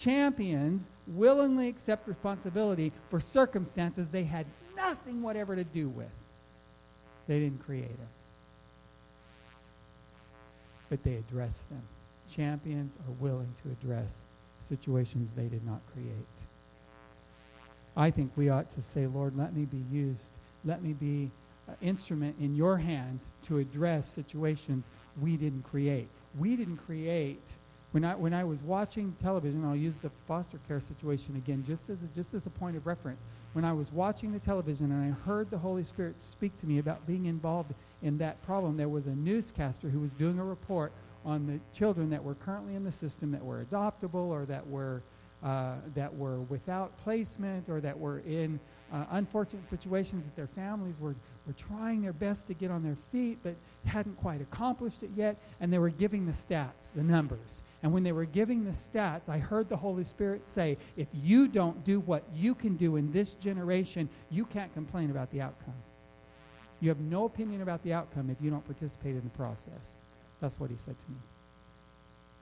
Champions 0.00 0.88
willingly 1.06 1.68
accept 1.68 2.08
responsibility 2.08 2.90
for 3.10 3.20
circumstances 3.20 4.08
they 4.08 4.24
had 4.24 4.46
nothing 4.74 5.20
whatever 5.20 5.54
to 5.54 5.64
do 5.64 5.90
with. 5.90 6.08
They 7.26 7.38
didn't 7.38 7.62
create 7.62 7.96
them, 7.98 8.08
but 10.88 11.04
they 11.04 11.16
address 11.16 11.66
them. 11.70 11.82
Champions 12.30 12.96
are 13.06 13.12
willing 13.20 13.52
to 13.62 13.70
address 13.72 14.22
situations 14.58 15.32
they 15.32 15.48
did 15.48 15.66
not 15.66 15.80
create. 15.92 16.14
I 17.94 18.10
think 18.10 18.32
we 18.36 18.48
ought 18.48 18.70
to 18.72 18.80
say, 18.80 19.06
Lord, 19.06 19.36
let 19.36 19.54
me 19.54 19.66
be 19.66 19.84
used. 19.92 20.30
Let 20.64 20.82
me 20.82 20.94
be 20.94 21.30
an 21.68 21.76
instrument 21.82 22.36
in 22.40 22.54
your 22.56 22.78
hands 22.78 23.26
to 23.44 23.58
address 23.58 24.08
situations 24.08 24.88
we 25.20 25.36
didn't 25.36 25.64
create. 25.64 26.08
We 26.38 26.56
didn't 26.56 26.78
create. 26.78 27.56
When 27.92 28.04
I, 28.04 28.14
when 28.14 28.32
I 28.32 28.44
was 28.44 28.62
watching 28.62 29.16
television, 29.20 29.64
I'll 29.64 29.74
use 29.74 29.96
the 29.96 30.10
foster 30.28 30.60
care 30.68 30.78
situation 30.78 31.34
again 31.36 31.64
just 31.66 31.90
as, 31.90 32.04
a, 32.04 32.06
just 32.14 32.34
as 32.34 32.46
a 32.46 32.50
point 32.50 32.76
of 32.76 32.86
reference. 32.86 33.22
When 33.52 33.64
I 33.64 33.72
was 33.72 33.92
watching 33.92 34.32
the 34.32 34.38
television 34.38 34.92
and 34.92 35.12
I 35.12 35.26
heard 35.26 35.50
the 35.50 35.58
Holy 35.58 35.82
Spirit 35.82 36.20
speak 36.20 36.56
to 36.58 36.66
me 36.66 36.78
about 36.78 37.04
being 37.06 37.26
involved 37.26 37.74
in 38.02 38.16
that 38.18 38.40
problem, 38.42 38.76
there 38.76 38.88
was 38.88 39.08
a 39.08 39.14
newscaster 39.16 39.88
who 39.88 39.98
was 39.98 40.12
doing 40.12 40.38
a 40.38 40.44
report 40.44 40.92
on 41.24 41.46
the 41.46 41.58
children 41.76 42.10
that 42.10 42.22
were 42.22 42.36
currently 42.36 42.76
in 42.76 42.84
the 42.84 42.92
system 42.92 43.32
that 43.32 43.44
were 43.44 43.64
adoptable 43.64 44.14
or 44.28 44.44
that 44.46 44.66
were 44.66 45.02
uh, 45.42 45.76
that 45.94 46.14
were 46.14 46.40
without 46.42 46.96
placement 46.98 47.68
or 47.70 47.80
that 47.80 47.98
were 47.98 48.18
in 48.20 48.60
uh, 48.92 49.04
unfortunate 49.10 49.66
situations 49.66 50.24
that 50.24 50.36
their 50.36 50.46
families 50.46 50.98
were, 50.98 51.14
were 51.46 51.52
trying 51.52 52.02
their 52.02 52.12
best 52.12 52.46
to 52.48 52.54
get 52.54 52.70
on 52.70 52.82
their 52.82 52.96
feet 53.12 53.38
but 53.42 53.54
hadn't 53.84 54.16
quite 54.16 54.40
accomplished 54.40 55.02
it 55.02 55.10
yet, 55.14 55.36
and 55.60 55.72
they 55.72 55.78
were 55.78 55.90
giving 55.90 56.26
the 56.26 56.32
stats, 56.32 56.92
the 56.94 57.02
numbers. 57.02 57.62
And 57.82 57.92
when 57.92 58.02
they 58.02 58.12
were 58.12 58.24
giving 58.24 58.64
the 58.64 58.70
stats, 58.70 59.28
I 59.28 59.38
heard 59.38 59.68
the 59.68 59.76
Holy 59.76 60.04
Spirit 60.04 60.48
say, 60.48 60.76
if 60.96 61.08
you 61.12 61.48
don't 61.48 61.84
do 61.84 62.00
what 62.00 62.24
you 62.34 62.54
can 62.54 62.76
do 62.76 62.96
in 62.96 63.12
this 63.12 63.34
generation, 63.34 64.08
you 64.30 64.44
can't 64.44 64.72
complain 64.74 65.10
about 65.10 65.30
the 65.30 65.40
outcome. 65.40 65.74
You 66.80 66.88
have 66.88 67.00
no 67.00 67.26
opinion 67.26 67.62
about 67.62 67.82
the 67.82 67.92
outcome 67.92 68.30
if 68.30 68.38
you 68.42 68.50
don't 68.50 68.64
participate 68.64 69.14
in 69.14 69.22
the 69.22 69.30
process. 69.30 69.96
That's 70.40 70.58
what 70.58 70.70
he 70.70 70.76
said 70.76 70.96
to 70.98 71.10
me. 71.12 71.18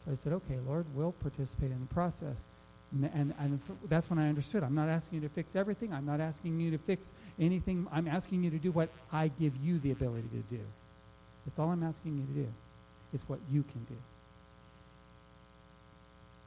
So 0.04 0.12
I 0.12 0.14
said, 0.14 0.32
okay, 0.32 0.58
Lord, 0.66 0.86
we'll 0.94 1.12
participate 1.12 1.72
in 1.72 1.80
the 1.80 1.92
process. 1.92 2.46
And, 2.90 3.34
and, 3.38 3.60
so 3.60 3.76
that's 3.88 4.08
when 4.08 4.18
I 4.18 4.28
understood. 4.28 4.62
I'm 4.62 4.74
not 4.74 4.88
asking 4.88 5.20
you 5.20 5.28
to 5.28 5.34
fix 5.34 5.54
everything. 5.54 5.92
I'm 5.92 6.06
not 6.06 6.20
asking 6.20 6.58
you 6.58 6.70
to 6.70 6.78
fix 6.78 7.12
anything. 7.38 7.86
I'm 7.92 8.08
asking 8.08 8.42
you 8.42 8.50
to 8.50 8.58
do 8.58 8.72
what 8.72 8.88
I 9.12 9.28
give 9.28 9.52
you 9.62 9.78
the 9.78 9.90
ability 9.90 10.28
to 10.28 10.56
do. 10.56 10.62
That's 11.44 11.58
all 11.58 11.70
I'm 11.70 11.82
asking 11.82 12.16
you 12.16 12.24
to 12.24 12.46
do, 12.46 12.52
is 13.12 13.28
what 13.28 13.40
you 13.50 13.62
can 13.62 13.84
do. 13.84 13.96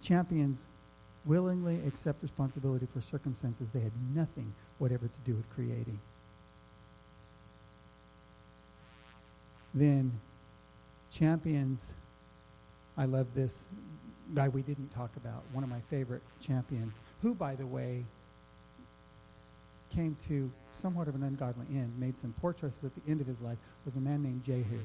Champions 0.02 0.66
willingly 1.26 1.80
accept 1.88 2.24
responsibility 2.24 2.88
for 2.92 3.02
circumstances 3.02 3.70
they 3.72 3.80
had 3.80 3.92
nothing 4.16 4.54
whatever 4.80 5.06
to 5.06 5.32
do 5.32 5.36
with 5.36 5.48
creating. 5.52 6.00
Then 9.76 10.20
champions, 11.12 11.94
I 12.98 13.06
love 13.06 13.28
this 13.36 13.66
guy 14.34 14.48
we 14.48 14.62
didn't 14.62 14.90
talk 14.90 15.16
about, 15.18 15.44
one 15.52 15.64
of 15.64 15.70
my 15.70 15.82
favorite 15.90 16.22
champions, 16.40 17.00
who, 17.22 17.34
by 17.34 17.56
the 17.56 17.66
way, 17.66 18.06
came 19.90 20.16
to 20.28 20.52
somewhat 20.72 21.08
of 21.08 21.16
an 21.16 21.24
ungodly 21.24 21.66
end, 21.70 21.94
made 22.00 22.18
some 22.18 22.34
poor 22.40 22.54
choices 22.54 22.84
at 22.84 22.92
the 22.96 23.12
end 23.12 23.22
of 23.22 23.28
his 23.28 23.42
life, 23.42 23.58
was 23.86 23.96
a 23.96 24.00
man 24.00 24.24
named 24.24 24.44
Jehu. 24.44 24.80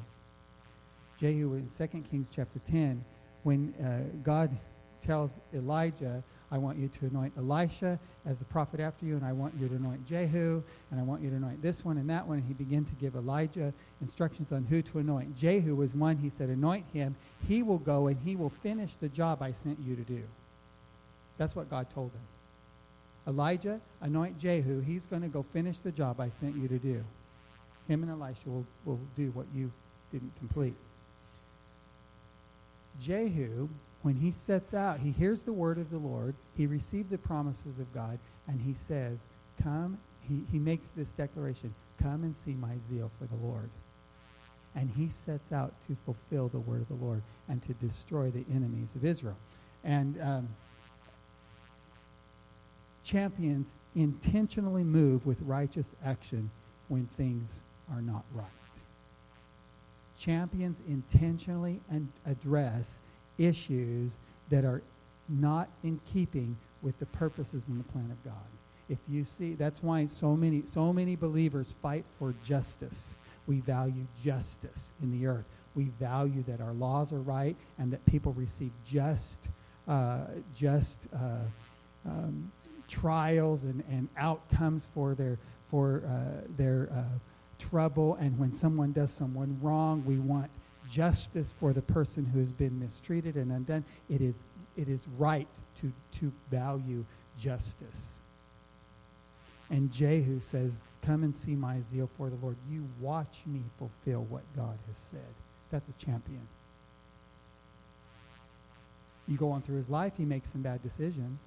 Jehu 1.19 1.55
in 1.55 1.69
2 1.69 1.87
Kings 2.11 2.29
chapter 2.35 2.59
10, 2.67 3.05
when 3.45 3.73
uh, 3.75 4.19
God 4.23 4.57
tells 5.01 5.41
Elijah, 5.55 6.23
I 6.51 6.59
want 6.59 6.79
you 6.79 6.89
to 6.89 7.07
anoint 7.07 7.33
Elisha 7.37 7.99
as 8.25 8.39
the 8.39 8.45
prophet 8.45 8.79
after 8.79 9.05
you, 9.05 9.17
and 9.17 9.25
I 9.25 9.33
want 9.33 9.55
you 9.59 9.69
to 9.69 9.75
anoint 9.75 10.07
Jehu, 10.07 10.63
and 10.91 11.01
I 11.01 11.03
want 11.03 11.23
you 11.23 11.31
to 11.31 11.37
anoint 11.37 11.61
this 11.61 11.85
one 11.85 11.99
and 11.99 12.09
that 12.09 12.27
one. 12.27 12.39
And 12.39 12.47
he 12.47 12.55
began 12.55 12.85
to 12.85 12.95
give 12.95 13.17
Elijah 13.17 13.73
instructions 14.01 14.53
on 14.53 14.65
who 14.65 14.81
to 14.83 14.99
anoint. 15.01 15.37
Jehu 15.37 15.75
was 15.75 15.95
one, 15.95 16.19
he 16.19 16.31
said, 16.31 16.49
Anoint 16.49 16.85
him. 16.93 17.17
He 17.49 17.63
will 17.63 17.79
go 17.79 18.07
and 18.07 18.17
he 18.25 18.37
will 18.37 18.51
finish 18.51 18.95
the 18.95 19.09
job 19.09 19.43
I 19.43 19.53
sent 19.53 19.79
you 19.81 19.97
to 19.97 20.03
do. 20.03 20.23
That's 21.37 21.57
what 21.57 21.69
God 21.69 21.89
told 21.93 22.13
him. 22.13 22.21
Elijah, 23.29 23.81
anoint 24.01 24.39
Jehu. 24.39 24.81
He's 24.81 25.07
going 25.07 25.23
to 25.23 25.29
go 25.29 25.45
finish 25.53 25.79
the 25.79 25.91
job 25.91 26.21
I 26.21 26.29
sent 26.29 26.57
you 26.57 26.69
to 26.69 26.79
do. 26.79 27.05
Him 27.89 28.03
and 28.03 28.11
Elisha 28.11 28.49
will, 28.49 28.67
will 28.85 29.01
do 29.17 29.31
what 29.31 29.47
you 29.55 29.73
didn't 30.13 30.33
complete. 30.39 30.77
Jehu 33.01 33.69
when 34.07 34.15
he 34.15 34.31
sets 34.31 34.73
out, 34.73 35.01
he 35.01 35.11
hears 35.11 35.43
the 35.43 35.53
word 35.53 35.79
of 35.79 35.91
the 35.91 35.99
Lord, 35.99 36.37
he 36.57 36.65
received 36.69 37.11
the 37.11 37.19
promises 37.19 37.81
of 37.81 37.93
God, 37.93 38.21
and 38.47 38.61
he 38.61 38.73
says, 38.73 39.27
Come, 39.61 39.99
he, 40.21 40.43
he 40.53 40.61
makes 40.61 40.87
this 40.91 41.11
declaration, 41.11 41.75
Come 42.01 42.23
and 42.23 42.37
see 42.37 42.53
my 42.53 42.79
zeal 42.89 43.11
for 43.19 43.25
the 43.25 43.45
Lord. 43.45 43.69
And 44.77 44.89
he 44.97 45.09
sets 45.09 45.51
out 45.51 45.75
to 45.89 45.97
fulfill 46.05 46.47
the 46.47 46.61
word 46.61 46.83
of 46.83 46.87
the 46.87 47.05
Lord 47.05 47.21
and 47.49 47.61
to 47.65 47.73
destroy 47.85 48.31
the 48.31 48.45
enemies 48.55 48.95
of 48.95 49.05
Israel. 49.05 49.37
And 49.83 50.23
um, 50.23 50.49
champions 53.03 53.73
intentionally 53.97 54.85
move 54.85 55.27
with 55.27 55.39
righteous 55.41 55.97
action 56.05 56.49
when 56.87 57.09
things 57.17 57.61
are 57.93 58.03
not 58.03 58.23
right. 58.33 58.47
Champions 60.17 60.79
intentionally 60.87 61.81
and 61.91 62.07
address 62.25 63.01
issues 63.39 64.19
that 64.51 64.65
are 64.65 64.83
not 65.29 65.69
in 65.83 66.01
keeping 66.13 66.57
with 66.83 66.99
the 66.99 67.07
purposes 67.07 67.69
and 67.69 67.81
the 67.81 67.93
plan 67.93 68.11
of 68.11 68.25
God. 68.25 68.35
If 68.89 68.99
you 69.09 69.25
see, 69.25 69.55
that's 69.55 69.83
why 69.83 70.07
so 70.07 70.37
many, 70.37 70.63
so 70.65 70.93
many 70.93 71.17
believers 71.17 71.75
fight 71.83 72.05
for 72.19 72.35
justice. 72.45 73.17
We 73.47 73.61
value 73.61 74.07
justice 74.23 74.93
in 75.03 75.11
the 75.11 75.27
earth. 75.27 75.47
We 75.75 75.85
value 76.01 76.45
that 76.47 76.61
our 76.61 76.73
laws 76.73 77.13
are 77.13 77.21
right 77.21 77.57
and 77.79 77.93
that 77.93 78.05
people 78.07 78.33
receive 78.35 78.71
just, 78.89 79.49
uh, 79.89 80.21
just 80.55 81.09
uh, 81.15 82.09
um, 82.09 82.53
trials 82.89 83.65
and, 83.65 83.83
and 83.91 84.09
outcomes 84.17 84.87
for 84.95 85.15
their, 85.15 85.39
for, 85.69 86.03
uh, 86.07 86.47
their 86.57 86.89
uh, 86.93 87.03
trouble. 87.59 88.17
And 88.21 88.39
when 88.39 88.53
someone 88.53 88.93
does 88.93 89.11
someone 89.11 89.59
wrong, 89.61 90.05
we 90.07 90.19
want 90.19 90.51
justice 90.91 91.55
for 91.59 91.73
the 91.73 91.83
person 91.83 92.25
who 92.25 92.39
has 92.39 92.53
been 92.53 92.79
mistreated 92.79 93.37
and 93.37 93.53
undone. 93.53 93.85
It 94.09 94.21
is, 94.21 94.45
it 94.77 94.89
is 94.89 95.07
right 95.19 95.49
to, 95.77 95.93
to 96.13 96.33
value 96.51 97.05
justice. 97.39 98.15
And 99.71 99.91
Jehu 99.93 100.41
says, 100.41 100.83
Come 101.03 101.23
and 101.23 101.35
see 101.35 101.55
my 101.55 101.81
zeal 101.81 102.11
for 102.17 102.29
the 102.31 102.37
Lord. 102.37 102.57
You 102.71 102.85
watch 103.01 103.43
me 103.47 103.63
fulfill 103.79 104.25
what 104.25 104.43
God 104.57 104.79
has 104.89 104.99
said. 104.99 105.21
That's 105.71 105.89
a 105.89 106.05
champion. 106.05 106.47
You 109.29 109.37
go 109.37 109.51
on 109.51 109.63
through 109.63 109.77
his 109.77 109.89
life, 109.89 110.13
he 110.17 110.25
makes 110.25 110.51
some 110.51 110.63
bad 110.63 110.83
decisions. 110.83 111.39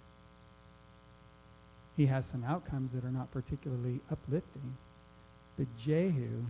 He 1.95 2.05
has 2.05 2.25
some 2.25 2.43
outcomes 2.45 2.93
that 2.93 3.03
are 3.03 3.11
not 3.11 3.31
particularly 3.31 3.99
uplifting. 4.09 4.77
But 5.57 5.67
Jehu 5.77 6.45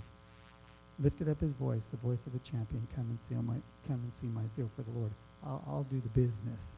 lifted 1.02 1.30
up 1.30 1.40
his 1.40 1.54
voice, 1.54 1.88
the 1.88 1.98
voice 1.98 2.26
of 2.28 2.36
a 2.36 2.40
champion, 2.40 2.88
come 2.96 3.06
and 3.10 3.22
see 3.22 3.36
my 3.36 3.56
come 3.88 4.02
and 4.04 4.14
see 4.14 4.28
my 4.28 4.44
zeal 4.56 4.70
for 4.76 4.82
the 4.84 4.92
Lord. 4.98 5.12
I'll, 5.46 5.64
I'll 5.68 5.88
do 5.90 6.02
the 6.02 6.10
business. 6.10 6.78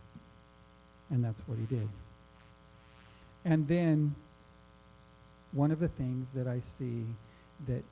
And 1.10 1.24
that's 1.24 1.42
what 1.48 1.58
he 1.58 1.66
did. 1.66 1.90
And 3.44 3.68
then 3.68 4.16
one 5.52 5.72
of 5.72 5.80
the 5.80 5.88
things 5.88 6.32
that 6.32 6.48
I 6.48 6.60
see 6.60 7.04
that 7.68 7.84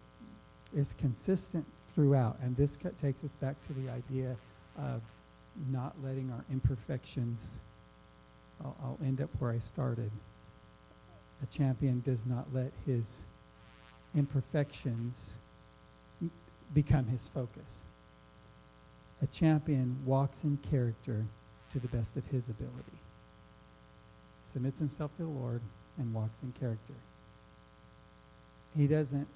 is 0.75 0.95
consistent 0.97 1.65
throughout, 1.93 2.37
and 2.41 2.55
this 2.55 2.77
takes 3.01 3.23
us 3.23 3.35
back 3.35 3.55
to 3.67 3.73
the 3.73 3.89
idea 3.89 4.35
of 4.77 5.01
not 5.69 5.95
letting 6.03 6.31
our 6.31 6.45
imperfections, 6.51 7.55
I'll, 8.63 8.75
I'll 8.81 8.99
end 9.03 9.19
up 9.19 9.29
where 9.39 9.51
I 9.51 9.59
started. 9.59 10.11
A 11.43 11.45
champion 11.47 12.01
does 12.05 12.25
not 12.25 12.45
let 12.53 12.71
his 12.85 13.19
imperfections 14.15 15.33
become 16.73 17.05
his 17.07 17.27
focus. 17.27 17.83
A 19.21 19.27
champion 19.27 19.97
walks 20.05 20.43
in 20.43 20.57
character 20.69 21.25
to 21.71 21.79
the 21.79 21.87
best 21.87 22.15
of 22.15 22.25
his 22.27 22.49
ability, 22.49 22.99
submits 24.45 24.79
himself 24.79 25.15
to 25.17 25.23
the 25.23 25.29
Lord, 25.29 25.61
and 25.97 26.13
walks 26.13 26.41
in 26.41 26.53
character. 26.59 26.93
He 28.75 28.87
doesn't 28.87 29.27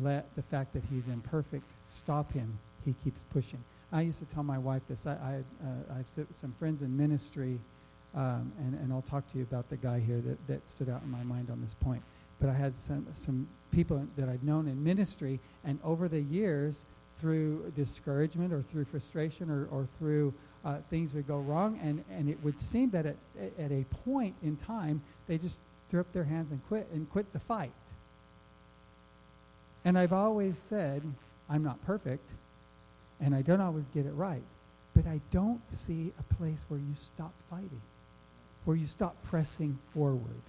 let 0.00 0.34
the 0.36 0.42
fact 0.42 0.72
that 0.74 0.82
he's 0.90 1.08
imperfect 1.08 1.64
stop 1.84 2.32
him. 2.32 2.58
He 2.84 2.94
keeps 3.04 3.24
pushing. 3.32 3.62
I 3.92 4.02
used 4.02 4.20
to 4.20 4.24
tell 4.26 4.42
my 4.42 4.58
wife 4.58 4.82
this. 4.88 5.06
I, 5.06 5.12
I, 5.12 5.66
uh, 5.66 5.94
I 5.94 5.96
have 5.96 6.26
some 6.30 6.54
friends 6.58 6.82
in 6.82 6.96
ministry 6.96 7.58
um, 8.14 8.52
and, 8.58 8.78
and 8.80 8.92
I'll 8.92 9.02
talk 9.02 9.30
to 9.32 9.38
you 9.38 9.44
about 9.44 9.68
the 9.70 9.76
guy 9.76 9.98
here 9.98 10.20
that, 10.20 10.46
that 10.46 10.68
stood 10.68 10.88
out 10.88 11.02
in 11.02 11.10
my 11.10 11.22
mind 11.22 11.48
on 11.50 11.62
this 11.62 11.74
point. 11.74 12.02
But 12.42 12.50
I 12.50 12.54
had 12.54 12.76
some, 12.76 13.06
some 13.12 13.46
people 13.70 14.04
that 14.16 14.28
I've 14.28 14.42
known 14.42 14.66
in 14.66 14.82
ministry, 14.82 15.38
and 15.64 15.78
over 15.84 16.08
the 16.08 16.20
years, 16.20 16.84
through 17.20 17.72
discouragement 17.76 18.52
or 18.52 18.62
through 18.62 18.84
frustration 18.86 19.48
or, 19.48 19.66
or 19.70 19.86
through 19.96 20.34
uh, 20.64 20.78
things 20.90 21.14
would 21.14 21.28
go 21.28 21.38
wrong, 21.38 21.78
and, 21.80 22.04
and 22.10 22.28
it 22.28 22.42
would 22.42 22.58
seem 22.58 22.90
that 22.90 23.06
at, 23.06 23.16
at 23.60 23.70
a 23.70 23.84
point 24.04 24.34
in 24.42 24.56
time, 24.56 25.00
they 25.28 25.38
just 25.38 25.62
threw 25.88 26.00
up 26.00 26.12
their 26.12 26.24
hands 26.24 26.50
and 26.50 26.60
quit 26.66 26.88
and 26.92 27.08
quit 27.12 27.32
the 27.32 27.38
fight. 27.38 27.70
And 29.84 29.96
I've 29.96 30.12
always 30.12 30.58
said, 30.58 31.00
I'm 31.48 31.62
not 31.62 31.84
perfect, 31.86 32.28
and 33.20 33.36
I 33.36 33.42
don't 33.42 33.60
always 33.60 33.86
get 33.94 34.04
it 34.04 34.14
right, 34.14 34.42
but 34.96 35.06
I 35.06 35.20
don't 35.30 35.62
see 35.70 36.12
a 36.18 36.34
place 36.34 36.64
where 36.66 36.80
you 36.80 36.94
stop 36.96 37.34
fighting, 37.48 37.82
where 38.64 38.76
you 38.76 38.88
stop 38.88 39.14
pressing 39.22 39.78
forward. 39.94 40.42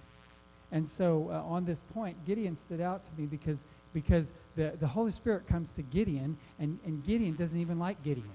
And 0.74 0.88
so 0.88 1.30
uh, 1.30 1.48
on 1.48 1.64
this 1.64 1.82
point, 1.94 2.16
Gideon 2.26 2.58
stood 2.58 2.80
out 2.80 3.04
to 3.04 3.10
me 3.16 3.26
because, 3.26 3.60
because 3.94 4.32
the, 4.56 4.72
the 4.80 4.88
Holy 4.88 5.12
Spirit 5.12 5.46
comes 5.46 5.72
to 5.74 5.82
Gideon, 5.82 6.36
and, 6.58 6.80
and 6.84 7.02
Gideon 7.06 7.36
doesn't 7.36 7.58
even 7.58 7.78
like 7.78 8.02
Gideon. 8.02 8.28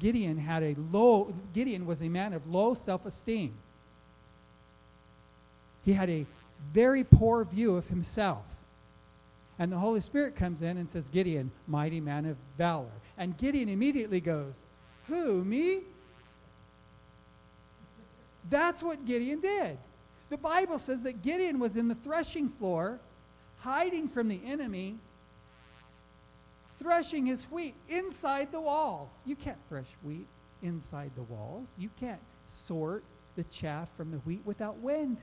Gideon 0.00 0.36
had 0.36 0.64
a 0.64 0.74
low, 0.90 1.32
Gideon 1.54 1.86
was 1.86 2.02
a 2.02 2.08
man 2.08 2.32
of 2.32 2.48
low 2.48 2.74
self 2.74 3.06
esteem. 3.06 3.54
He 5.84 5.92
had 5.92 6.10
a 6.10 6.26
very 6.72 7.04
poor 7.04 7.44
view 7.44 7.76
of 7.76 7.86
himself. 7.86 8.42
And 9.56 9.70
the 9.70 9.78
Holy 9.78 10.00
Spirit 10.00 10.34
comes 10.34 10.62
in 10.62 10.78
and 10.78 10.90
says, 10.90 11.08
Gideon, 11.08 11.52
mighty 11.68 12.00
man 12.00 12.26
of 12.26 12.36
valor. 12.58 12.90
And 13.16 13.36
Gideon 13.36 13.68
immediately 13.68 14.20
goes, 14.20 14.62
Who, 15.06 15.44
me? 15.44 15.82
That's 18.48 18.82
what 18.82 19.04
Gideon 19.06 19.40
did. 19.40 19.78
The 20.30 20.38
Bible 20.38 20.78
says 20.78 21.02
that 21.02 21.22
Gideon 21.22 21.58
was 21.58 21.76
in 21.76 21.88
the 21.88 21.96
threshing 21.96 22.48
floor, 22.48 23.00
hiding 23.58 24.08
from 24.08 24.28
the 24.28 24.40
enemy, 24.46 24.96
threshing 26.78 27.26
his 27.26 27.44
wheat 27.46 27.74
inside 27.88 28.52
the 28.52 28.60
walls. 28.60 29.10
You 29.26 29.36
can't 29.36 29.58
thresh 29.68 29.88
wheat 30.02 30.26
inside 30.62 31.10
the 31.16 31.22
walls. 31.22 31.74
You 31.78 31.90
can't 31.98 32.20
sort 32.46 33.02
the 33.36 33.44
chaff 33.44 33.88
from 33.96 34.12
the 34.12 34.18
wheat 34.18 34.40
without 34.44 34.78
wind. 34.78 35.18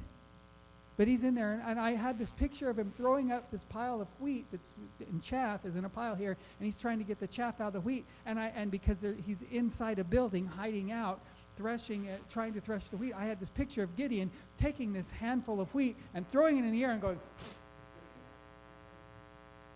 But 0.97 1.07
he's 1.07 1.23
in 1.23 1.35
there, 1.35 1.53
and, 1.53 1.61
and, 1.63 1.79
I 1.79 1.91
had 1.91 2.17
this 2.17 2.31
picture 2.31 2.71
of 2.71 2.79
him 2.79 2.91
throwing 2.97 3.31
up 3.31 3.51
this 3.51 3.63
pile 3.65 4.01
of 4.01 4.07
wheat 4.19 4.47
that's 4.51 4.73
in 4.99 5.21
chaff 5.21 5.63
is 5.63 5.75
in 5.75 5.85
a 5.85 5.89
pile 5.89 6.15
here, 6.15 6.31
and 6.31 6.65
he's 6.65 6.79
trying 6.79 6.97
to 6.97 7.03
get 7.03 7.19
the 7.19 7.27
chaff 7.27 7.61
out 7.61 7.67
of 7.67 7.73
the 7.73 7.81
wheat. 7.81 8.03
And 8.25 8.39
I 8.39 8.51
and 8.55 8.71
because 8.71 8.97
he's 9.25 9.43
inside 9.51 9.99
a 9.99 10.03
building, 10.03 10.47
hiding 10.47 10.91
out, 10.91 11.21
threshing, 11.57 12.07
trying 12.29 12.53
to 12.53 12.61
thresh 12.61 12.85
the 12.85 12.97
wheat, 12.97 13.13
I 13.13 13.25
had 13.25 13.39
this 13.39 13.49
picture 13.49 13.83
of 13.83 13.95
Gideon 13.95 14.31
taking 14.57 14.93
this 14.93 15.09
handful 15.11 15.59
of 15.59 15.73
wheat 15.73 15.97
and 16.13 16.29
throwing 16.29 16.57
it 16.57 16.65
in 16.65 16.71
the 16.71 16.83
air 16.83 16.91
and 16.91 17.01
going, 17.01 17.19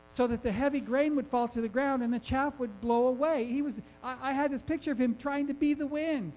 so 0.07 0.27
that 0.27 0.43
the 0.43 0.51
heavy 0.51 0.79
grain 0.79 1.15
would 1.15 1.27
fall 1.27 1.47
to 1.47 1.61
the 1.61 1.69
ground 1.69 2.03
and 2.03 2.13
the 2.13 2.19
chaff 2.19 2.59
would 2.59 2.81
blow 2.81 3.07
away. 3.07 3.45
He 3.45 3.61
was, 3.61 3.81
I, 4.03 4.17
I 4.21 4.33
had 4.33 4.51
this 4.51 4.61
picture 4.61 4.91
of 4.91 4.99
him 4.99 5.15
trying 5.15 5.47
to 5.47 5.53
be 5.53 5.73
the 5.73 5.87
wind. 5.87 6.33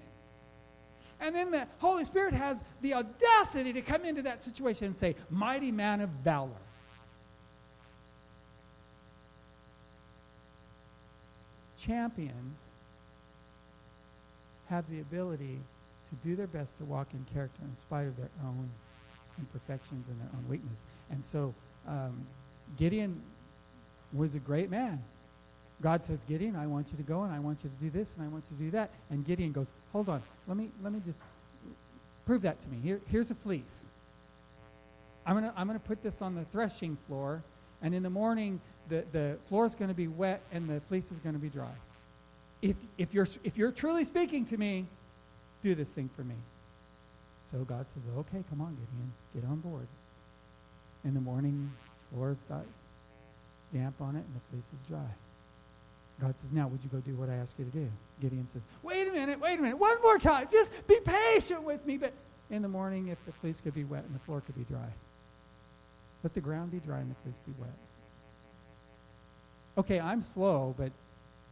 And 1.19 1.35
then 1.35 1.51
the 1.51 1.67
Holy 1.79 2.03
Spirit 2.03 2.33
has 2.33 2.63
the 2.81 2.93
audacity 2.93 3.73
to 3.73 3.81
come 3.81 4.03
into 4.03 4.21
that 4.23 4.43
situation 4.43 4.87
and 4.87 4.97
say, 4.97 5.15
Mighty 5.29 5.71
man 5.71 6.01
of 6.01 6.09
valor. 6.09 6.51
Champions 11.77 12.61
have 14.69 14.89
the 14.89 14.99
ability 14.99 15.59
to 16.09 16.27
do 16.27 16.35
their 16.35 16.47
best 16.47 16.77
to 16.77 16.85
walk 16.85 17.07
in 17.13 17.25
character 17.33 17.61
in 17.63 17.75
spite 17.77 18.07
of 18.07 18.17
their 18.17 18.29
own 18.43 18.69
imperfections 19.37 20.05
and 20.09 20.19
their 20.19 20.29
own 20.35 20.45
weakness. 20.49 20.85
And 21.11 21.23
so 21.23 21.53
um, 21.87 22.25
Gideon 22.77 23.21
was 24.13 24.35
a 24.35 24.39
great 24.39 24.69
man. 24.69 25.03
God 25.81 26.05
says, 26.05 26.23
Gideon, 26.23 26.55
I 26.55 26.67
want 26.67 26.91
you 26.91 26.97
to 26.97 27.03
go 27.03 27.23
and 27.23 27.33
I 27.33 27.39
want 27.39 27.63
you 27.63 27.69
to 27.69 27.83
do 27.83 27.89
this 27.89 28.15
and 28.15 28.23
I 28.25 28.29
want 28.29 28.45
you 28.49 28.57
to 28.57 28.63
do 28.63 28.71
that. 28.71 28.91
And 29.09 29.25
Gideon 29.25 29.51
goes, 29.51 29.73
Hold 29.91 30.09
on, 30.09 30.21
let 30.47 30.55
me 30.55 30.69
let 30.81 30.93
me 30.93 31.01
just 31.05 31.19
prove 32.25 32.41
that 32.43 32.59
to 32.61 32.69
me. 32.69 32.77
Here, 32.81 33.01
here's 33.07 33.29
a 33.29 33.35
fleece. 33.35 33.85
I'm 35.25 35.35
gonna 35.35 35.53
I'm 35.57 35.67
gonna 35.67 35.79
put 35.79 36.01
this 36.01 36.21
on 36.21 36.33
the 36.33 36.45
threshing 36.45 36.97
floor, 37.07 37.43
and 37.81 37.93
in 37.93 38.03
the 38.03 38.09
morning 38.09 38.61
the, 38.87 39.03
the 39.11 39.37
floor 39.45 39.65
is 39.65 39.75
gonna 39.75 39.93
be 39.93 40.07
wet 40.07 40.41
and 40.51 40.69
the 40.69 40.79
fleece 40.81 41.11
is 41.11 41.19
gonna 41.19 41.39
be 41.39 41.49
dry. 41.49 41.71
If 42.61 42.75
if 42.97 43.13
you're 43.13 43.27
if 43.43 43.57
you're 43.57 43.71
truly 43.71 44.05
speaking 44.05 44.45
to 44.47 44.57
me, 44.57 44.85
do 45.61 45.75
this 45.75 45.89
thing 45.89 46.09
for 46.15 46.23
me. 46.23 46.35
So 47.45 47.59
God 47.59 47.85
says, 47.89 48.01
Okay, 48.17 48.43
come 48.49 48.61
on, 48.61 48.71
Gideon, 48.71 49.13
get 49.33 49.43
on 49.45 49.57
board. 49.57 49.87
In 51.03 51.13
the 51.13 51.21
morning, 51.21 51.71
the 52.09 52.15
floor's 52.15 52.43
got 52.49 52.65
damp 53.73 54.01
on 54.01 54.15
it 54.15 54.23
and 54.25 54.35
the 54.35 54.41
fleece 54.51 54.71
is 54.79 54.85
dry. 54.87 54.99
God 56.19 56.39
says, 56.39 56.53
Now, 56.53 56.67
would 56.67 56.83
you 56.83 56.89
go 56.89 56.99
do 56.99 57.15
what 57.15 57.29
I 57.29 57.35
ask 57.35 57.53
you 57.59 57.65
to 57.65 57.71
do? 57.71 57.91
Gideon 58.21 58.47
says, 58.47 58.63
Wait 58.81 59.07
a 59.07 59.11
minute, 59.11 59.39
wait 59.39 59.59
a 59.59 59.61
minute, 59.61 59.77
one 59.77 60.01
more 60.01 60.17
time. 60.17 60.47
Just 60.51 60.71
be 60.87 60.99
patient 61.03 61.63
with 61.63 61.85
me. 61.85 61.97
But 61.97 62.13
in 62.49 62.61
the 62.61 62.67
morning, 62.67 63.09
if 63.09 63.23
the 63.25 63.31
fleece 63.31 63.61
could 63.61 63.73
be 63.73 63.83
wet 63.83 64.03
and 64.05 64.15
the 64.15 64.19
floor 64.19 64.41
could 64.41 64.55
be 64.55 64.63
dry, 64.63 64.87
let 66.23 66.33
the 66.33 66.41
ground 66.41 66.71
be 66.71 66.79
dry 66.79 66.99
and 66.99 67.11
the 67.11 67.15
fleece 67.23 67.39
be 67.45 67.53
wet. 67.59 67.73
Okay, 69.77 69.99
I'm 69.99 70.21
slow, 70.21 70.73
but 70.77 70.91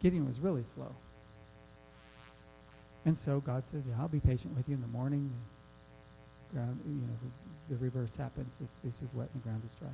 Gideon 0.03 0.25
was 0.25 0.41
really 0.41 0.63
slow. 0.63 0.93
And 3.05 3.17
so 3.17 3.39
God 3.39 3.65
says, 3.67 3.87
Yeah, 3.87 3.95
I'll 3.99 4.09
be 4.09 4.19
patient 4.19 4.55
with 4.55 4.67
you 4.67 4.75
in 4.75 4.81
the 4.81 4.87
morning. 4.87 5.31
The 6.49 6.59
ground, 6.59 6.79
you 6.85 6.93
know, 6.93 7.17
the, 7.69 7.75
the 7.75 7.81
reverse 7.81 8.15
happens. 8.15 8.57
The 8.57 8.67
fleece 8.81 9.01
is 9.01 9.15
wet 9.15 9.29
and 9.33 9.41
the 9.41 9.47
ground 9.47 9.63
is 9.65 9.73
dry. 9.73 9.89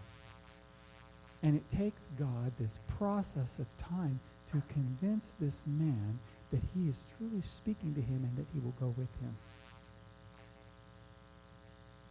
And 1.44 1.56
it 1.56 1.70
takes 1.70 2.10
God 2.18 2.52
this 2.60 2.80
process 2.98 3.60
of 3.60 3.68
time 3.78 4.20
to 4.52 4.62
convince 4.74 5.32
this 5.40 5.62
man 5.66 6.20
that 6.52 6.62
he 6.74 6.90
is 6.90 7.04
truly 7.18 7.42
speaking 7.42 7.94
to 7.94 8.02
him 8.02 8.24
and 8.24 8.36
that 8.36 8.46
he 8.52 8.60
will 8.60 8.74
go 8.80 8.94
with 8.98 9.08
him. 9.22 9.38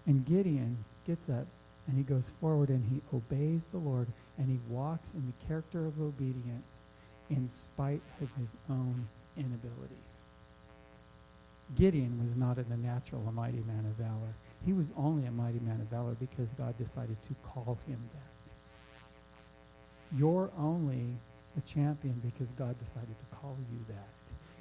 And 0.06 0.24
Gideon 0.24 0.84
gets 1.04 1.28
up 1.28 1.46
and 1.88 1.96
he 1.98 2.04
goes 2.04 2.32
forward 2.40 2.68
and 2.68 2.84
he 2.86 3.02
obeys 3.14 3.66
the 3.72 3.78
Lord 3.78 4.06
and 4.38 4.48
he 4.48 4.58
walks 4.72 5.14
in 5.14 5.26
the 5.26 5.46
character 5.46 5.84
of 5.84 6.00
obedience 6.00 6.82
in 7.30 7.48
spite 7.48 8.02
of 8.20 8.28
his 8.40 8.56
own 8.70 9.08
inabilities. 9.36 9.98
Gideon 11.76 12.18
was 12.26 12.36
not 12.36 12.58
in 12.58 12.68
the 12.68 12.76
natural 12.76 13.22
a 13.28 13.32
mighty 13.32 13.62
man 13.66 13.84
of 13.84 13.96
valor. 13.96 14.34
He 14.64 14.72
was 14.72 14.92
only 14.96 15.26
a 15.26 15.30
mighty 15.30 15.60
man 15.60 15.80
of 15.80 15.88
valor 15.88 16.16
because 16.18 16.48
God 16.56 16.76
decided 16.78 17.16
to 17.24 17.34
call 17.44 17.78
him 17.86 17.98
that. 18.14 20.18
You're 20.18 20.50
only 20.58 21.16
a 21.56 21.60
champion 21.60 22.20
because 22.24 22.50
God 22.52 22.78
decided 22.78 23.14
to 23.18 23.36
call 23.36 23.56
you 23.70 23.78
that. 23.88 24.08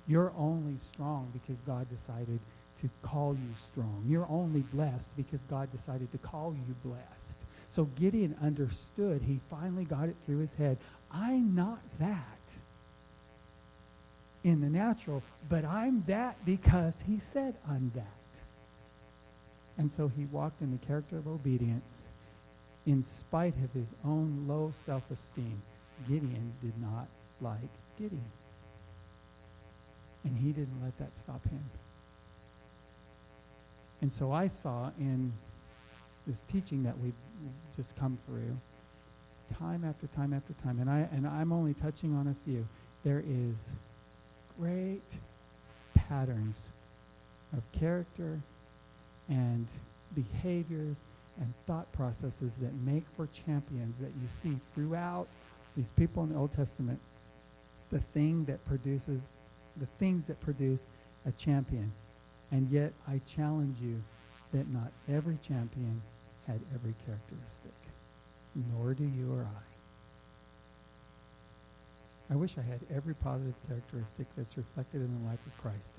You're 0.07 0.33
only 0.37 0.77
strong 0.77 1.29
because 1.33 1.61
God 1.61 1.89
decided 1.89 2.39
to 2.81 2.89
call 3.01 3.33
you 3.33 3.49
strong. 3.71 4.03
You're 4.07 4.27
only 4.29 4.61
blessed 4.61 5.15
because 5.15 5.43
God 5.43 5.71
decided 5.71 6.11
to 6.11 6.17
call 6.17 6.53
you 6.53 6.75
blessed. 6.83 7.37
So 7.69 7.85
Gideon 7.95 8.35
understood. 8.41 9.21
He 9.21 9.39
finally 9.49 9.83
got 9.83 10.09
it 10.09 10.15
through 10.25 10.39
his 10.39 10.55
head. 10.55 10.77
I'm 11.11 11.55
not 11.55 11.79
that 11.99 12.21
in 14.43 14.61
the 14.61 14.69
natural, 14.69 15.21
but 15.49 15.65
I'm 15.65 16.03
that 16.07 16.43
because 16.45 17.03
he 17.05 17.19
said 17.19 17.55
I'm 17.67 17.91
that. 17.95 18.05
And 19.77 19.91
so 19.91 20.07
he 20.07 20.25
walked 20.25 20.61
in 20.61 20.71
the 20.71 20.85
character 20.85 21.17
of 21.17 21.27
obedience 21.27 22.07
in 22.85 23.03
spite 23.03 23.55
of 23.63 23.71
his 23.73 23.93
own 24.05 24.45
low 24.47 24.71
self-esteem. 24.73 25.61
Gideon 26.07 26.53
did 26.61 26.73
not 26.81 27.07
like 27.41 27.69
Gideon. 27.97 28.31
And 30.23 30.37
he 30.37 30.51
didn't 30.51 30.81
let 30.81 30.97
that 30.97 31.15
stop 31.15 31.43
him. 31.47 31.63
And 34.01 34.11
so 34.11 34.31
I 34.31 34.47
saw 34.47 34.91
in 34.97 35.33
this 36.27 36.41
teaching 36.51 36.83
that 36.83 36.97
we've 36.99 37.13
just 37.75 37.95
come 37.95 38.17
through, 38.27 38.55
time 39.57 39.83
after 39.85 40.07
time 40.07 40.33
after 40.33 40.53
time, 40.61 40.79
and, 40.79 40.89
I, 40.89 41.07
and 41.11 41.25
I'm 41.25 41.53
only 41.53 41.73
touching 41.73 42.13
on 42.13 42.27
a 42.27 42.35
few, 42.45 42.67
there 43.03 43.23
is 43.25 43.73
great 44.59 45.17
patterns 45.93 46.67
of 47.55 47.63
character 47.71 48.39
and 49.29 49.67
behaviors 50.15 50.97
and 51.39 51.53
thought 51.65 51.91
processes 51.93 52.55
that 52.55 52.73
make 52.85 53.03
for 53.15 53.27
champions 53.27 53.95
that 53.99 54.11
you 54.21 54.27
see 54.27 54.59
throughout 54.73 55.27
these 55.75 55.91
people 55.91 56.23
in 56.23 56.29
the 56.29 56.35
Old 56.35 56.51
Testament, 56.51 56.99
the 57.91 57.99
thing 57.99 58.43
that 58.45 58.63
produces, 58.65 59.29
the 59.77 59.85
things 59.99 60.25
that 60.25 60.39
produce 60.41 60.87
a 61.25 61.31
champion. 61.33 61.91
And 62.51 62.69
yet 62.71 62.91
I 63.07 63.21
challenge 63.27 63.77
you 63.79 64.01
that 64.53 64.67
not 64.69 64.91
every 65.07 65.37
champion 65.41 66.01
had 66.47 66.59
every 66.73 66.95
characteristic, 67.05 67.75
nor 68.73 68.93
do 68.93 69.03
you 69.03 69.33
or 69.33 69.43
I. 69.43 69.67
I 72.33 72.35
wish 72.35 72.57
I 72.57 72.61
had 72.61 72.79
every 72.93 73.13
positive 73.15 73.55
characteristic 73.67 74.27
that's 74.35 74.57
reflected 74.57 75.01
in 75.01 75.19
the 75.19 75.29
life 75.29 75.39
of 75.45 75.57
Christ. 75.61 75.93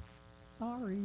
Sorry. 0.58 1.02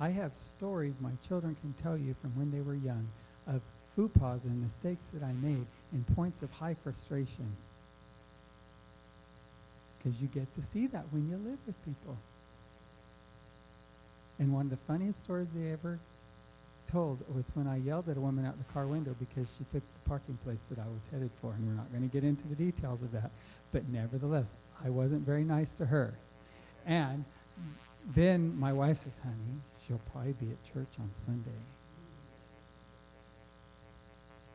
I 0.00 0.10
have 0.10 0.34
stories 0.34 0.94
my 1.00 1.12
children 1.28 1.56
can 1.60 1.72
tell 1.82 1.96
you 1.96 2.14
from 2.20 2.30
when 2.36 2.50
they 2.50 2.60
were 2.60 2.74
young 2.74 3.06
of 3.46 3.60
faux 3.94 4.44
and 4.44 4.60
mistakes 4.60 5.06
that 5.12 5.22
I 5.22 5.32
made 5.32 5.66
and 5.92 6.16
points 6.16 6.42
of 6.42 6.50
high 6.50 6.74
frustration. 6.82 7.56
Because 9.98 10.20
you 10.20 10.28
get 10.28 10.52
to 10.56 10.62
see 10.62 10.88
that 10.88 11.04
when 11.10 11.28
you 11.28 11.36
live 11.36 11.58
with 11.66 11.84
people. 11.84 12.16
And 14.40 14.52
one 14.52 14.66
of 14.66 14.70
the 14.70 14.84
funniest 14.88 15.20
stories 15.20 15.48
they 15.54 15.70
ever 15.70 16.00
told 16.94 17.18
was 17.34 17.44
when 17.54 17.66
I 17.66 17.78
yelled 17.78 18.08
at 18.08 18.16
a 18.16 18.20
woman 18.20 18.46
out 18.46 18.56
the 18.56 18.72
car 18.72 18.86
window 18.86 19.16
because 19.18 19.48
she 19.58 19.64
took 19.64 19.82
the 19.82 20.08
parking 20.08 20.38
place 20.44 20.60
that 20.70 20.78
I 20.78 20.86
was 20.86 21.02
headed 21.10 21.30
for. 21.40 21.52
And 21.52 21.66
we're 21.66 21.74
not 21.74 21.90
going 21.90 22.08
to 22.08 22.12
get 22.12 22.22
into 22.24 22.46
the 22.46 22.54
details 22.54 23.02
of 23.02 23.10
that. 23.12 23.30
But 23.72 23.88
nevertheless, 23.88 24.46
I 24.84 24.90
wasn't 24.90 25.26
very 25.26 25.44
nice 25.44 25.72
to 25.72 25.86
her. 25.86 26.14
And 26.86 27.24
then 28.14 28.56
my 28.58 28.72
wife 28.72 28.98
says, 28.98 29.18
honey, 29.22 29.60
she'll 29.84 30.00
probably 30.12 30.32
be 30.34 30.50
at 30.50 30.62
church 30.62 30.92
on 31.00 31.10
Sunday. 31.14 31.50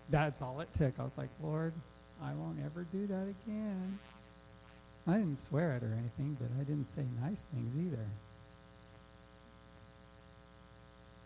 That's 0.09 0.41
all 0.41 0.61
it 0.61 0.69
took. 0.73 0.93
I 0.99 1.03
was 1.03 1.17
like, 1.17 1.29
Lord, 1.43 1.73
I 2.23 2.33
won't 2.33 2.59
ever 2.65 2.85
do 2.91 3.05
that 3.07 3.27
again. 3.43 3.99
I 5.07 5.13
didn't 5.13 5.39
swear 5.39 5.73
at 5.73 5.81
her 5.81 5.89
or 5.89 5.93
anything, 5.93 6.37
but 6.39 6.49
I 6.59 6.63
didn't 6.63 6.87
say 6.95 7.03
nice 7.21 7.45
things 7.53 7.73
either. 7.77 8.05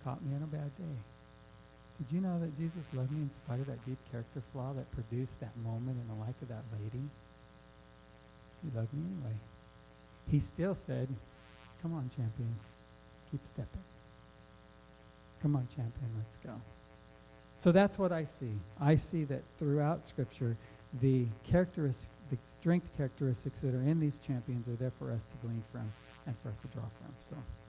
Caught 0.04 0.24
me 0.24 0.36
on 0.36 0.44
a 0.44 0.48
bad 0.48 0.76
day. 0.78 0.98
Did 1.98 2.16
you 2.16 2.22
know 2.22 2.40
that 2.40 2.58
Jesus 2.58 2.84
loved 2.94 3.12
me 3.12 3.22
in 3.22 3.32
spite 3.34 3.60
of 3.60 3.68
that 3.68 3.86
deep 3.86 4.00
character 4.12 4.42
flaw 4.52 4.74
that 4.74 4.92
produced 4.92 5.40
that 5.40 5.56
moment 5.64 5.98
in 6.02 6.08
the 6.08 6.20
life 6.22 6.36
of 6.42 6.50
that 6.50 6.64
lady? 6.82 7.04
He 8.64 8.78
loved 8.78 8.94
me 8.94 9.04
anyway. 9.06 9.36
He 10.30 10.40
still 10.40 10.76
said, 10.76 11.08
Come 11.82 11.94
on, 11.94 12.10
champion. 12.10 12.56
Keep 13.32 13.42
stepping. 13.46 13.84
Come 15.42 15.56
on, 15.56 15.68
champion, 15.68 16.10
let's 16.18 16.38
go. 16.38 16.52
So 17.56 17.72
that's 17.72 18.00
what 18.00 18.12
I 18.12 18.24
see. 18.24 18.54
I 18.80 18.96
see 18.96 19.26
that 19.26 19.44
throughout 19.58 20.06
Scripture, 20.06 20.58
the 21.02 21.28
characteristics, 21.44 22.08
the 22.30 22.38
strength 22.50 22.88
characteristics 22.96 23.60
that 23.62 23.76
are 23.76 23.82
in 23.82 24.00
these 24.00 24.18
champions 24.26 24.68
are 24.68 24.76
there 24.76 24.94
for 24.98 25.12
us 25.12 25.28
to 25.28 25.36
glean 25.46 25.64
from 25.72 25.92
and 26.26 26.36
for 26.42 26.50
us 26.50 26.62
to 26.62 26.68
draw 26.68 26.84
from. 26.84 27.14
So. 27.20 27.36